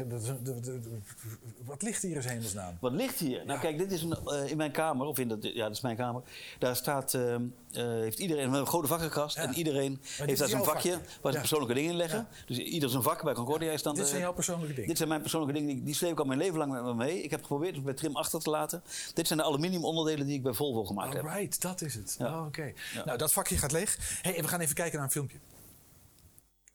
[1.65, 2.77] wat ligt hier in hemelsnaam?
[2.79, 3.45] Wat ligt hier?
[3.45, 5.81] Nou, kijk, dit is een, eh, in mijn kamer, of in dat, ja, dat is
[5.81, 6.21] mijn kamer.
[6.59, 7.41] Daar staat, eh, eh,
[7.73, 9.37] heeft iedereen we hebben een grote vakkenkast.
[9.37, 12.27] En iedereen heeft daar zo'n vakje waar ze persoonlijke dingen in leggen.
[12.45, 13.95] Dus ieder zijn vak bij Concordia is dan.
[13.95, 14.87] Dit eh, zijn jouw persoonlijke dingen.
[14.87, 16.93] Dit zijn mijn persoonlijke dingen, die, die sleep ik al mijn leven lang met me
[16.93, 17.23] mee.
[17.23, 18.83] Ik heb geprobeerd het bij Trim achter te laten.
[19.13, 21.25] Dit zijn de aluminium onderdelen die ik bij Volvo gemaakt heb.
[21.25, 22.17] Alright, dat is het.
[22.19, 22.73] Oh, Oké.
[23.05, 24.19] Nou, dat vakje gaat leeg.
[24.21, 25.37] Hey, we gaan even kijken naar een filmpje.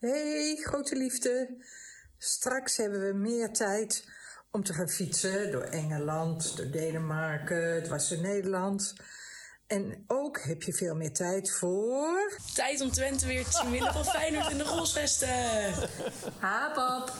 [0.00, 1.56] Hey, grote liefde.
[2.18, 4.04] Straks hebben we meer tijd
[4.50, 8.94] om te gaan fietsen door Engeland, door Denemarken, dwars door Nederland.
[9.66, 12.38] En ook heb je veel meer tijd voor...
[12.54, 15.74] Tijd om Twente weer te zien winnen van Feyenoord in de Golsvesten.
[16.38, 17.12] Ha, pap.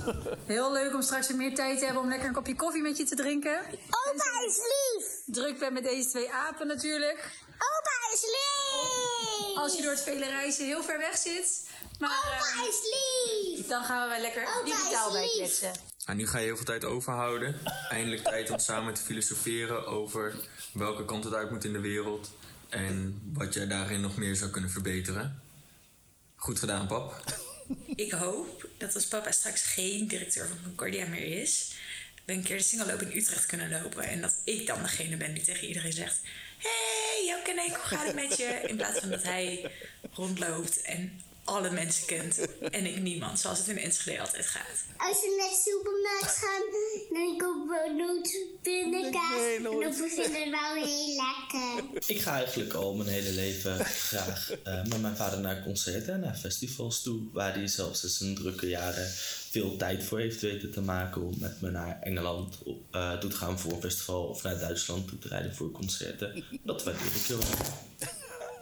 [0.46, 2.96] Heel leuk om straks weer meer tijd te hebben om lekker een kopje koffie met
[2.96, 3.58] je te drinken.
[4.06, 5.22] Opa is lief!
[5.26, 7.30] Druk ben met deze twee apen natuurlijk.
[7.46, 9.56] Opa is lief!
[9.56, 11.66] Als je door het vele reizen heel ver weg zit.
[11.98, 12.80] Maar Opa eh, is
[13.56, 13.66] lief!
[13.66, 15.32] dan gaan we wel lekker Opa digitaal bij lief.
[15.32, 15.72] kletsen.
[16.06, 17.60] Nou, nu ga je heel veel tijd overhouden.
[17.88, 20.34] Eindelijk tijd om samen te filosoferen over
[20.72, 22.30] welke kant het uit moet in de wereld.
[22.68, 25.42] En wat jij daarin nog meer zou kunnen verbeteren.
[26.36, 27.22] Goed gedaan, pap.
[27.94, 31.74] Ik hoop dat als papa straks geen directeur van Concordia meer is,
[32.24, 34.02] we een keer de singelloop in Utrecht kunnen lopen.
[34.04, 36.20] En dat ik dan degene ben die tegen iedereen zegt:
[36.58, 38.60] Hey, jou ken ik, hoe gaat het met je?
[38.66, 39.72] In plaats van dat hij
[40.12, 42.38] rondloopt en alle mensen kent
[42.70, 44.84] en ik niemand, zoals het in Enschede altijd gaat.
[44.96, 46.64] Als we naar de supermarkt gaan,
[47.10, 49.56] dan kopen we nooit pindakaas.
[49.56, 52.00] En dan vinden we wel heel lekker.
[52.06, 56.20] Ik ga eigenlijk al mijn hele leven graag eh, met mijn vader naar concerten en
[56.20, 57.20] naar festivals toe.
[57.32, 59.08] Waar hij zelfs in zijn drukke jaren
[59.50, 61.22] veel tijd voor heeft weten te maken.
[61.22, 64.58] Om met me naar Engeland op, eh, toe te gaan voor een festival of naar
[64.58, 66.44] Duitsland toe te rijden voor concerten.
[66.62, 68.17] Dat waardeer ik heel erg.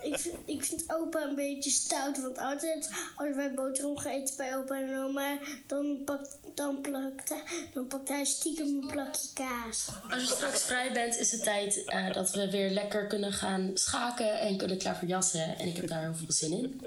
[0.06, 4.36] Ik vind, ik vind opa een beetje stout, want altijd als wij boterham gaan eten
[4.36, 9.28] bij opa en oma, dan pakt, dan plakt, hij- dan pakt hij stiekem een plakje
[9.34, 9.88] kaas.
[10.10, 13.70] Als je straks vrij bent, is het tijd eh, dat we weer lekker kunnen gaan
[13.74, 15.58] schaken en kunnen klaverjassen.
[15.58, 16.80] En ik heb daar heel veel zin in.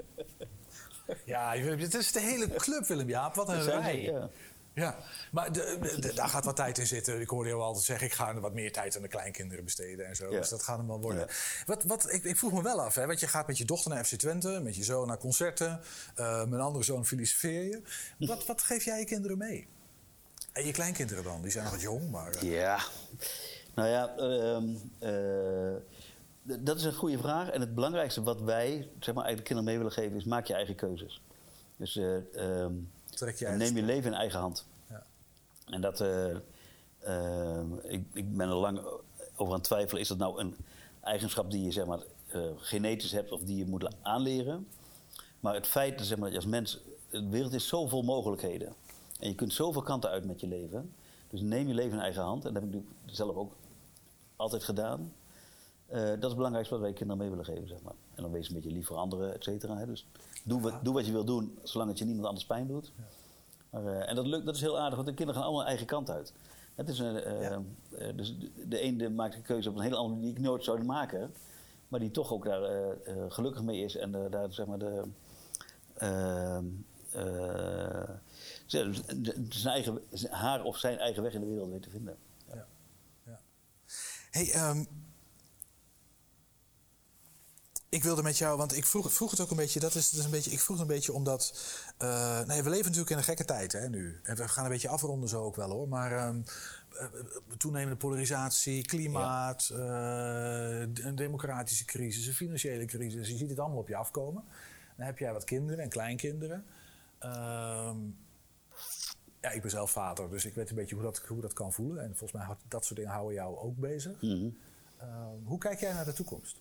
[1.24, 3.34] Ja, dit is de hele club, Willem-Jaap.
[3.34, 4.02] Wat een rij.
[4.02, 4.28] ja.
[4.74, 4.96] Ja,
[5.32, 7.20] maar de, de- de- daar gaat wat tijd in zitten.
[7.20, 10.16] Ik hoorde jou altijd zeggen, ik ga wat meer tijd aan de kleinkinderen besteden en
[10.16, 10.30] zo.
[10.30, 10.38] Ja.
[10.38, 11.26] Dus dat gaat hem wel worden.
[11.66, 13.90] Wat, wat, ik, ik vroeg me wel af, hè, want je gaat met je dochter
[13.90, 15.80] naar FC Twente, met je zoon naar concerten.
[16.14, 17.82] eh mijn andere zoon filosofeer je.
[18.26, 19.66] Wat, wat geef jij je kinderen mee?
[20.52, 21.42] En je kleinkinderen dan?
[21.42, 22.30] Die zijn nog wat jong, maar...
[22.32, 22.78] eh, Ja,
[23.74, 24.68] nou ja, ehm,
[24.98, 25.82] eh,
[26.64, 27.48] dat is een goede vraag.
[27.50, 30.54] En het belangrijkste wat wij, zeg maar, eigenlijk kinderen mee willen geven, is maak je
[30.54, 31.22] eigen keuzes.
[31.76, 32.72] Dus eh, ehm,
[33.20, 34.66] Trek je neem je leven in eigen hand.
[34.88, 35.06] Ja.
[35.66, 36.30] En dat, eh,
[36.98, 38.78] eh, ik, ik ben er lang
[39.36, 40.56] over aan het twijfelen, is dat nou een
[41.00, 44.68] eigenschap die je zeg maar, eh, genetisch hebt of die je moet aanleren?
[45.40, 48.02] Maar het feit dat, zeg maar, dat je als mens, de wereld is zo vol
[48.02, 48.74] mogelijkheden.
[49.18, 50.94] En je kunt zoveel kanten uit met je leven.
[51.30, 52.44] Dus neem je leven in eigen hand.
[52.44, 53.52] En dat heb ik natuurlijk zelf ook
[54.36, 55.12] altijd gedaan.
[55.90, 57.94] Eh, dat is het belangrijkste wat wij kinderen mee willen geven, zeg maar.
[58.14, 59.76] En dan wees een beetje lief voor anderen, et cetera.
[59.76, 59.86] hè.
[59.86, 60.06] Dus
[60.44, 62.92] doe wat, doe wat je wil doen, zolang het je niemand anders pijn doet.
[63.70, 65.68] Maar, eh, en dat, lukt, dat is heel aardig, want de kinderen gaan allemaal hun
[65.76, 66.32] eigen kant uit.
[66.74, 67.58] Het is een, eh,
[68.16, 68.36] dus
[68.66, 71.34] de, ene maakt een keuze op een hele andere manier die ik nooit zou maken.
[71.88, 72.96] Maar die toch ook daar
[73.28, 75.02] gelukkig mee is en daar zeg maar de...
[78.66, 82.16] ze- de- zijn eigen, haar of zijn eigen weg in de wereld weet te vinden.
[84.30, 84.84] Hey, ehm,
[87.90, 90.30] ik wilde met jou, want ik vroeg, vroeg het ook een beetje, dat is, een
[90.30, 91.54] beetje, ik vroeg het een beetje omdat,
[91.98, 94.20] eh, nee, we leven natuurlijk in een gekke tijd hè, nu.
[94.22, 96.40] En we gaan een beetje afronden zo ook wel hoor, maar ehm,
[96.98, 97.06] eh,
[97.58, 103.88] toenemende polarisatie, klimaat, eh, een democratische crisis, een financiële crisis, je ziet het allemaal op
[103.88, 104.44] je afkomen.
[104.96, 106.64] Dan heb jij wat kinderen en kleinkinderen.
[107.18, 107.96] Ehm,
[109.40, 111.72] ja, ik ben zelf vader, dus ik weet een beetje hoe dat, hoe dat kan
[111.72, 112.02] voelen.
[112.02, 114.20] En volgens mij houdt- dat soort dingen houden jou ook bezig.
[114.22, 114.48] Mhm.
[114.98, 116.60] Ehm, hoe kijk jij naar de toekomst?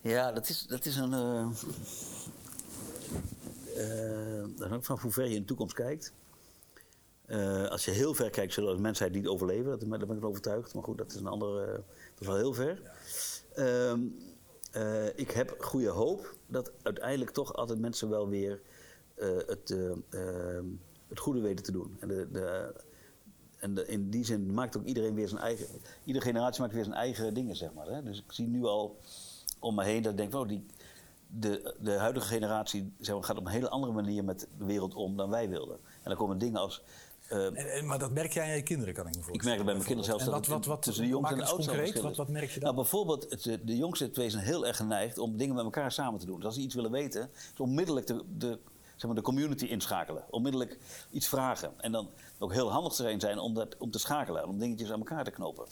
[0.00, 1.10] Ja, dat is, dat is een.
[4.56, 6.12] dat hangt van hoe ver je in de toekomst kijkt.
[7.26, 9.70] Eh, als je heel ver kijkt, zullen de mensheid niet overleven.
[9.70, 10.74] Dat, daar ben ik van overtuigd.
[10.74, 11.66] Maar goed, dat is een andere.
[11.72, 12.82] dat is wel heel ver.
[13.54, 14.00] Ehm,
[14.72, 18.60] eh, ik heb goede hoop dat uiteindelijk toch altijd mensen wel weer
[19.46, 20.64] het, eh, ehm,
[21.08, 21.96] het goede weten te doen.
[22.00, 22.74] En, de, de,
[23.58, 25.66] en de- in die zin maakt ook iedereen weer zijn eigen.
[26.04, 27.86] Iedere generatie maakt weer zijn eigen dingen, zeg maar.
[27.86, 28.02] Hè?
[28.02, 28.96] Dus ik zie nu al
[29.60, 30.66] om me heen dat ik denk, oh, die,
[31.26, 34.94] de, de huidige generatie zeg maar, gaat op een hele andere manier met de wereld
[34.94, 35.76] om dan wij wilden.
[35.84, 36.82] En dan komen dingen als.
[37.28, 39.56] eh, En, en- maar dat merk jij aan je kinderen, kan ik me ik voorstellen.
[39.56, 41.40] merk het bij mijn kinderen zelfs En dat wat, wat, wat, tussen de jongste en
[41.40, 42.62] de oudste concreet, wat, wat merk je dan?
[42.62, 46.20] Nou, bijvoorbeeld, de, de jongste twee zijn heel erg geneigd om dingen met elkaar samen
[46.20, 46.36] te doen.
[46.36, 48.58] Dus als ze iets willen weten, is onmiddellijk de, de,
[48.96, 50.24] zeg maar, de community inschakelen.
[50.30, 50.78] Onmiddellijk
[51.10, 51.72] iets vragen.
[51.76, 52.08] En dan
[52.38, 55.30] ook heel handig erin zijn om, dat, om te schakelen, om dingetjes aan elkaar te
[55.30, 55.66] knopen.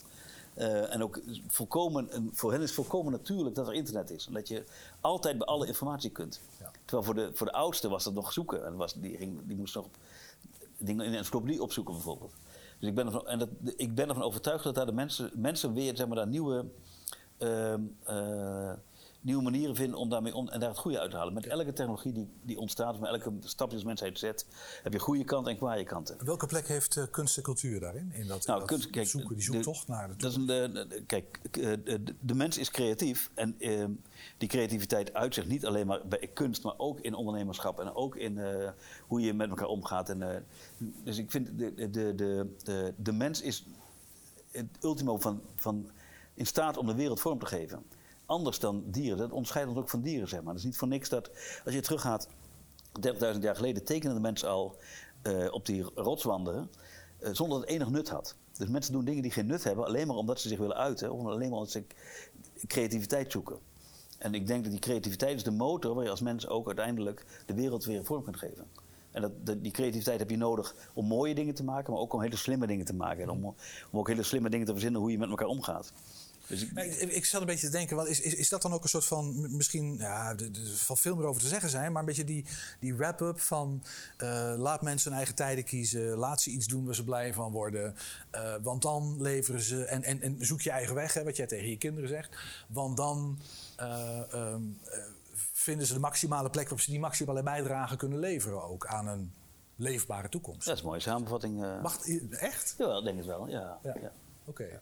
[0.58, 4.26] Eh, en ook volkomen, een- voor hen is volkomen natuurlijk dat er internet is.
[4.26, 4.64] En dat je
[5.00, 6.40] altijd bij alle informatie kunt.
[6.84, 8.66] Terwijl voor de, voor de oudste was dat nog zoeken.
[8.66, 9.86] En was, die, ging, die moest nog
[10.78, 12.32] dingen in een encyclopedie opzoeken bijvoorbeeld.
[12.78, 15.72] Dus ik ben ervan, en dat, ik ben ervan overtuigd dat daar de mensen, mensen
[15.72, 16.64] weer zeg maar, daar nieuwe,
[17.38, 18.72] ehm, eh,
[19.20, 21.34] nieuwe manieren vinden om daarmee om, en daar het goede uit te halen.
[21.34, 24.46] Met elke technologie die, die ontstaat, met elke stap die de mensheid zet,
[24.82, 26.24] heb je goede kanten en kwaaie kanten.
[26.24, 28.10] Welke plek heeft eh, kunst en cultuur daarin?
[28.12, 30.36] In dat, in Nou, dat kunst- kijk, zoeken, die de- zoektocht naar de Dat is
[30.36, 33.90] een, de, de- kijk, eh, de, de mens is creatief en ehm,
[34.38, 38.38] die creativiteit uitzicht niet alleen maar bij kunst, maar ook in ondernemerschap en ook in
[38.38, 38.70] eh,
[39.06, 40.08] hoe je met elkaar omgaat.
[40.08, 40.40] En, eh,
[41.04, 43.64] dus ik vind de, de, de, de, de, de mens is
[44.50, 45.90] het ultimo van, van
[46.34, 47.82] in staat om de wereld vorm te geven.
[48.28, 49.18] Anders dan dieren.
[49.18, 50.48] Dat onderscheidt ons ook van dieren, zeg maar.
[50.48, 51.30] Het is niet voor niks dat,
[51.64, 52.28] als je teruggaat,
[53.34, 54.76] 30.000 jaar geleden tekenen de mensen al
[55.22, 56.70] eh, op die rotswanden
[57.18, 58.36] eh, zonder dat het enig nut had.
[58.52, 61.12] Dus mensen doen dingen die geen nut hebben, alleen maar omdat ze zich willen uiten,
[61.12, 61.84] of alleen maar omdat ze
[62.66, 63.58] creativiteit zoeken.
[64.18, 67.24] En ik denk dat die creativiteit is de motor waar je als mens ook uiteindelijk
[67.46, 68.66] de wereld weer vorm kunt geven.
[69.10, 72.20] En dat, die creativiteit heb je nodig om mooie dingen te maken, maar ook om
[72.20, 73.22] hele slimme dingen te maken.
[73.22, 73.54] En om
[73.92, 75.92] ook hele slimme dingen te verzinnen hoe je met elkaar omgaat.
[76.48, 78.72] Dus ik, ik, ik zat een beetje te denken, wat is, is, is dat dan
[78.72, 82.00] ook een soort van, misschien, ja, er zal veel meer over te zeggen zijn, maar
[82.00, 82.44] een beetje die,
[82.80, 83.82] die wrap-up van
[84.16, 87.52] eh, laat mensen hun eigen tijden kiezen, laat ze iets doen waar ze blij van
[87.52, 87.94] worden,
[88.30, 91.46] eh, want dan leveren ze, en, en, en zoek je eigen weg, hè, wat jij
[91.46, 92.36] tegen je kinderen zegt,
[92.68, 93.38] want dan
[93.76, 94.98] eh, ehm, eh,
[95.52, 99.32] vinden ze de maximale plek waarop ze die maximale bijdrage kunnen leveren ook aan een
[99.76, 100.66] leefbare toekomst.
[100.66, 101.64] dat is een mooie samenvatting.
[101.64, 101.82] eh.
[101.82, 101.98] Mag,
[102.30, 102.74] echt?
[102.78, 103.48] Ja, denk het wel.
[103.48, 103.94] Ja, Ja.
[104.02, 104.12] ja.
[104.44, 104.80] Oké.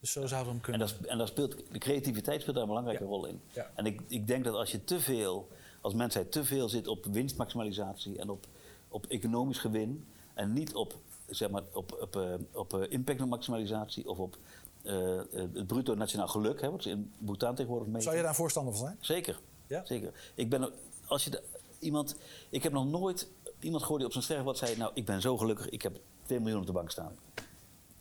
[0.00, 0.80] Dus zo zouden we hem En, kunnen...
[0.80, 3.40] daar, sp- en daar speelt, de creativiteit speelt daar een belangrijke rol in.
[3.50, 3.70] Ja.
[3.74, 5.48] En ik, ik denk dat als je te veel,
[5.80, 8.46] als mensheid te veel zit op winstmaximalisatie en op,
[8.88, 10.94] op economisch gewin en niet op,
[11.26, 14.38] zeg maar, op, op, eh, op eh, impactmaximalisatie of op
[14.82, 18.02] eh, het bruto nationaal geluk, hè, wat ze in Bhutan tegenwoordig meten.
[18.02, 18.96] Zou je daar voorstander van zijn?
[19.00, 19.40] Zeker.
[19.66, 19.84] Ja?
[19.84, 20.12] Zeker.
[20.34, 20.72] Ik ben,
[21.06, 21.42] als je de-
[21.78, 22.16] iemand,
[22.50, 23.28] ik heb nog nooit
[23.60, 26.40] iemand gehoord die op zijn sterfbad zei: Nou, ik ben zo gelukkig, ik heb 2
[26.40, 27.16] miljoen op de bank staan.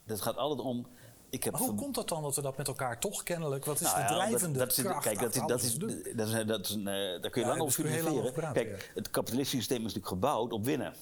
[0.06, 0.88] Dat gaat altijd om.
[1.30, 3.66] Ik heb Maar hoe komt dat dan dat we dat met elkaar toch kennelijk...
[3.66, 5.78] Wat is nou de drijvende dat, dat kracht Kijk, dat is, achter dat is,
[6.16, 8.54] dat is, dat is een, eh, daar kun je Ja, lang over filosoferen.
[8.54, 10.94] Kijk, het kapitalistische systeem is natuurlijk gebouwd op winnen.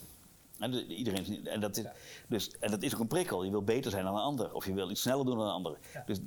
[0.59, 1.85] En de- iedereen en, dat is,
[2.27, 3.43] dus, en dat is ook een prikkel.
[3.43, 4.53] Je wil beter zijn dan een ander.
[4.53, 5.77] Of je wil iets sneller doen dan een ander.
[6.05, 6.17] Dus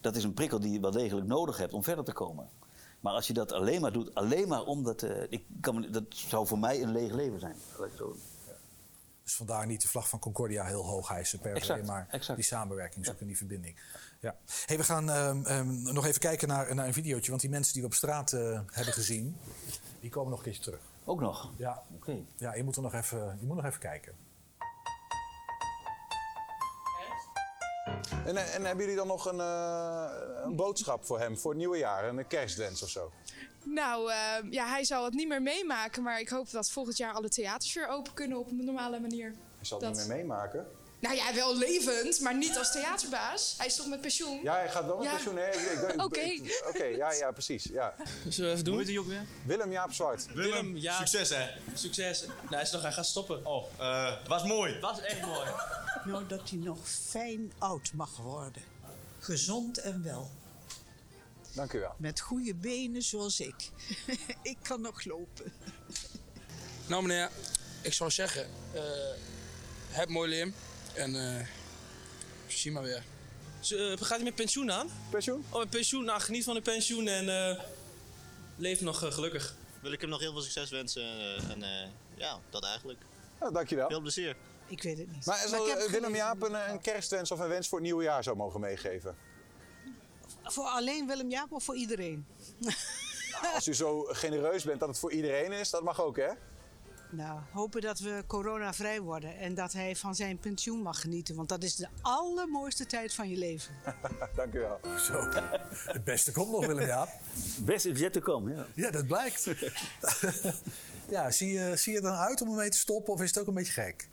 [0.00, 2.48] dat is een prikkel die je wel degelijk nodig hebt om verder te komen.
[3.00, 5.02] Maar als je dat alleen maar doet, alleen maar omdat...
[5.02, 7.56] eh, ik kan, dat zou voor mij een leeg leven zijn.
[7.96, 8.16] Zo-
[9.28, 13.04] Dus vandaar niet de vlag van Concordia heel hoog hijsen per se, maar die samenwerking
[13.04, 13.76] zoeken, die verbinding.
[14.20, 14.36] Ja.
[14.66, 17.72] Hey, we gaan ehm, ehm, nog even kijken naar, naar een videootje, want die mensen
[17.72, 19.36] die we op straat eh, hebben gezien,
[20.00, 20.80] die komen nog een keertje terug.
[21.04, 21.50] Ook nog?
[21.56, 21.82] Ja.
[21.94, 22.16] Oké.
[22.36, 24.12] Ja, je moet er nog even, je moet nog even kijken.
[28.24, 31.78] En, en hebben jullie dan nog een, eh, een boodschap voor hem voor het nieuwe
[31.78, 32.08] jaar?
[32.08, 33.12] Een kerstwens of zo?
[33.74, 34.16] Nou, eh,
[34.50, 37.74] ja, hij zal het niet meer meemaken, maar ik hoop dat volgend jaar alle theaters
[37.74, 39.34] weer open kunnen op een normale manier.
[39.56, 40.66] Hij zal het Dat- niet meer meemaken.
[41.00, 43.54] Nou ja, wel levend, maar niet als theaterbaas.
[43.58, 44.40] Hij is toch met pensioen?
[44.42, 45.12] Ja, hij gaat wel met Ja.
[45.12, 45.38] pensioen.
[46.04, 46.30] Oké.
[46.68, 47.64] Oké, ja, ja, precies.
[47.64, 47.94] Ja.
[48.28, 48.74] Zullen we even doen?
[48.74, 49.26] Hoe heet die ook weer?
[49.46, 50.26] Willem Jaap Zwart.
[50.34, 50.96] Willem, ja.
[50.96, 51.46] Succes, hè?
[51.74, 52.26] Succes.
[52.26, 53.46] Nou, hij is nog, hij gaat stoppen.
[53.46, 54.72] Oh, eh, was mooi.
[54.72, 55.48] Het was echt mooi.
[56.04, 58.62] Nou, dat hij nog fijn oud mag worden.
[59.18, 60.30] Gezond en wel.
[61.52, 61.94] Dank u wel.
[61.98, 63.54] Met goede benen zoals ik.
[64.42, 65.52] ik kan nog lopen.
[66.86, 67.30] Nou meneer,
[67.82, 68.82] ik zou zeggen, eh,
[69.90, 70.54] heb mooi leem
[70.94, 71.46] en eh
[72.46, 73.02] zie maar weer.
[73.60, 74.90] Z- eh, gaat hij met pensioen aan?
[75.10, 75.44] Pensioen?
[75.50, 76.04] Oh, met pensioen.
[76.04, 77.64] Nou, geniet van de pensioen en eh,
[78.56, 79.54] leef nog gelukkig.
[79.80, 81.02] Wil ik hem nog heel veel succes wensen.
[81.50, 83.00] en eh, ja, dat eigenlijk.
[83.40, 83.88] Nou, dankjewel.
[83.88, 84.36] Veel plezier.
[84.66, 85.26] Ik weet het niet.
[85.26, 86.14] Maar zal eh, Willem.
[86.14, 89.16] Jaap een, een kerstwens of een wens voor het nieuwe jaar zou mogen meegeven?
[90.42, 92.26] Voor alleen Willem Jaap of voor iedereen?
[93.54, 96.28] Als u zo genereus bent dat het voor iedereen is, dat mag ook, hè?
[97.10, 101.36] Nou, hopen dat we coronavrij worden en dat hij van zijn pensioen mag genieten.
[101.36, 103.74] Want dat is de allermooiste tijd van je leven.
[104.36, 104.80] Dank u wel.
[104.98, 105.28] Zo,
[105.70, 107.08] het beste komt nog, Willem Jaap.
[107.58, 108.66] Best is yet to come, ja.
[108.74, 109.50] Ja, dat blijkt.
[111.08, 113.46] ja, zie je, zie je dan uit om ermee te stoppen of is het ook
[113.46, 114.08] een beetje gek?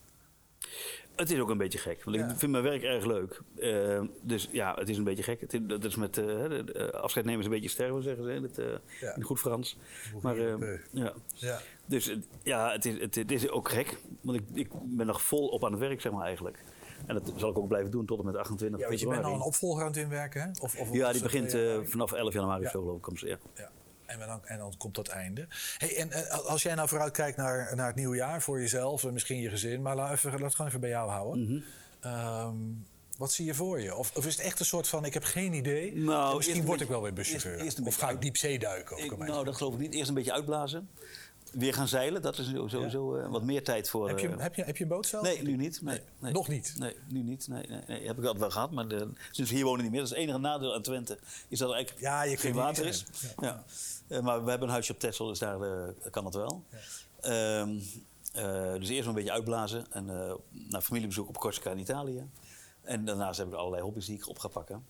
[1.16, 3.42] Het is ook een beetje gek, want ik vind mijn werk erg leuk.
[3.58, 5.42] Eh, dus ja, het is een beetje gek.
[5.42, 8.24] Het is, dat is met eh, de- de afscheid nemen is een beetje sterven, zeggen
[8.24, 8.66] ze in het, eh,
[9.02, 9.16] Ja.
[9.16, 9.78] in goed Frans.
[10.22, 11.14] Maar eh, ja.
[11.34, 11.60] Ja.
[11.86, 15.22] Dus eh, ja, het is, het, het is ook gek, want ik, ik ben nog
[15.22, 16.64] volop aan het werk, zeg maar eigenlijk.
[17.06, 19.34] En dat zal ik ook blijven doen tot en met 28 Ja, je bent nou
[19.36, 20.48] een opvolger aan het inwerken, hè?
[20.62, 23.18] Of, of, ja, die begint eh, vanaf 11 januari of zo, geloof ik.
[23.20, 23.72] ze, Ja.
[24.06, 25.48] En dan, en dan komt dat einde.
[25.78, 29.04] Hey, en eh, als jij nou vooruit kijkt naar, naar het nieuwe jaar voor jezelf
[29.04, 31.44] en misschien je gezin, maar laat, even, laat het gewoon even bij jou houden.
[31.44, 31.60] Mhm.
[32.00, 32.56] Ehm,
[33.18, 33.96] wat zie je voor je?
[33.96, 35.96] Of, of is het echt een soort van: ik heb geen idee.
[35.96, 37.60] Nou, en misschien word ik wel weer buschauffeur.
[37.60, 38.96] eerst- of ga ik diep zee duiken?
[38.96, 39.94] Of Ik- nou, dat geloof ik niet.
[39.94, 40.90] Eerst een beetje uitblazen.
[41.56, 44.08] Weer gaan zeilen, dat is sowieso eh, wat meer tijd voor.
[44.08, 45.24] heb, je, eh, heb, je, heb je een boot zelf?
[45.24, 45.82] Nee, nu niet.
[45.82, 46.32] Nee, nee.
[46.34, 46.74] Nog niet?
[46.78, 47.48] Nee, nu niet.
[47.48, 48.08] Nee, nee, nee.
[48.08, 50.00] Heb ik altijd wel gehad, maar de, sinds we hier wonen niet meer.
[50.00, 51.20] Dat is het enige nadeel aan Twente.
[51.48, 53.06] Is dat er eigenlijk Ja, je geen water is.
[53.40, 53.64] Ja.
[54.08, 55.58] Eh, maar we hebben een huisje op Texel, dus daar
[56.12, 56.64] kan het wel.
[57.22, 57.78] Ehm,
[58.34, 59.86] eh, dus eerst een beetje uitblazen.
[59.92, 60.06] En
[60.70, 62.30] naar familiebezoek op Corsica in Italië.
[62.82, 64.86] En daarnaast heb ik allerlei hobby's die ik op ga pakken.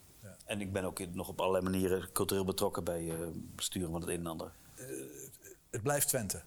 [0.45, 3.15] En ik ben ook in- nog op allerlei manieren cultureel betrokken bij eh
[3.55, 4.51] besturen van het een en ander.
[5.69, 6.41] Het blijft Twente.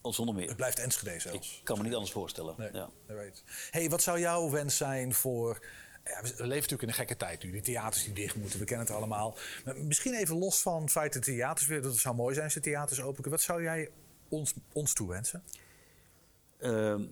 [0.00, 0.48] Al zonder meer.
[0.48, 1.58] Het blijft Enschede zelfs.
[1.58, 2.70] Ik kan me niet anders voorstellen.
[2.72, 2.90] Ja.
[3.06, 3.42] Right.
[3.70, 5.66] Hey, wat zou jouw wens zijn voor.
[6.04, 7.50] Ja, we leven natuurlijk in een gekke tijd nu.
[7.50, 9.36] Die theaters die dicht moeten, we kennen het allemaal.
[9.64, 11.82] Maar misschien even los van het feit dat de theaters weer.
[11.82, 13.30] Dat het zou mooi zijn als de theaters open kunnen.
[13.30, 13.90] Wat zou jij
[14.28, 15.42] ons, ons toewensen?
[16.58, 17.02] Ehm,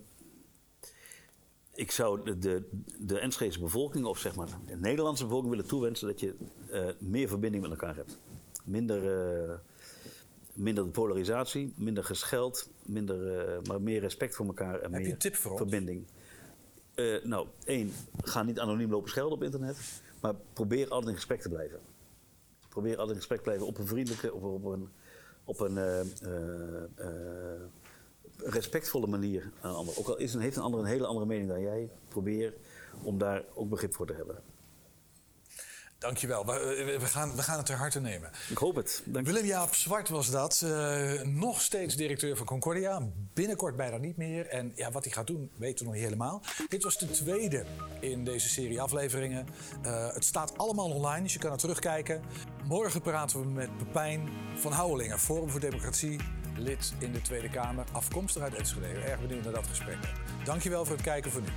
[1.74, 2.68] ik zou de, de,
[2.99, 6.34] de Enschedese bevolking, of zeg maar de Nederlandse bevolking, willen toewensen dat je
[6.70, 8.18] eh, meer verbinding met elkaar hebt.
[8.64, 9.55] Minder, eh,
[10.53, 14.99] minder de polarisatie, minder gescheld, minder, eh, maar meer respect voor elkaar en Heb je
[14.99, 15.61] meer een tip voor ons?
[15.61, 16.07] verbinding.
[16.95, 19.76] Eh, nou, één, ga niet anoniem lopen schelden op internet,
[20.20, 21.80] maar probeer altijd in gesprek te blijven.
[22.68, 24.89] Probeer altijd in gesprek te blijven op een vriendelijke, op, op een,
[25.45, 26.01] op een eh,
[28.37, 29.99] respectvolle manier aan een ander.
[29.99, 32.55] Ook al is een, heeft een ander een hele andere mening dan jij, probeer
[33.03, 34.43] om daar ook begrip voor te hebben.
[35.99, 36.47] Dankjewel.
[36.47, 38.30] We, we, gaan, we gaan het ter harte nemen.
[38.51, 39.03] Ik hoop het.
[39.05, 40.62] Dank Willem-Jaap Zwart was dat.
[40.64, 43.03] eh, nog steeds directeur van Concordia.
[43.34, 44.47] Binnenkort bijna niet meer.
[44.47, 46.42] En ja, wat hij gaat doen, weten we nog niet helemaal.
[46.68, 47.64] Dit was de tweede
[48.01, 49.47] in deze serie afleveringen.
[49.82, 52.22] Eh, het staat allemaal online, dus je kan er terugkijken.
[52.64, 56.20] Morgen praten we met Pepijn van Houwelingen, Forum voor Democratie,
[56.57, 58.86] lid in de Tweede Kamer, afkomstig uit Enschede.
[58.86, 59.99] Erg benieuwd naar dat gesprek.
[60.44, 61.49] Dankjewel voor het kijken voor nu.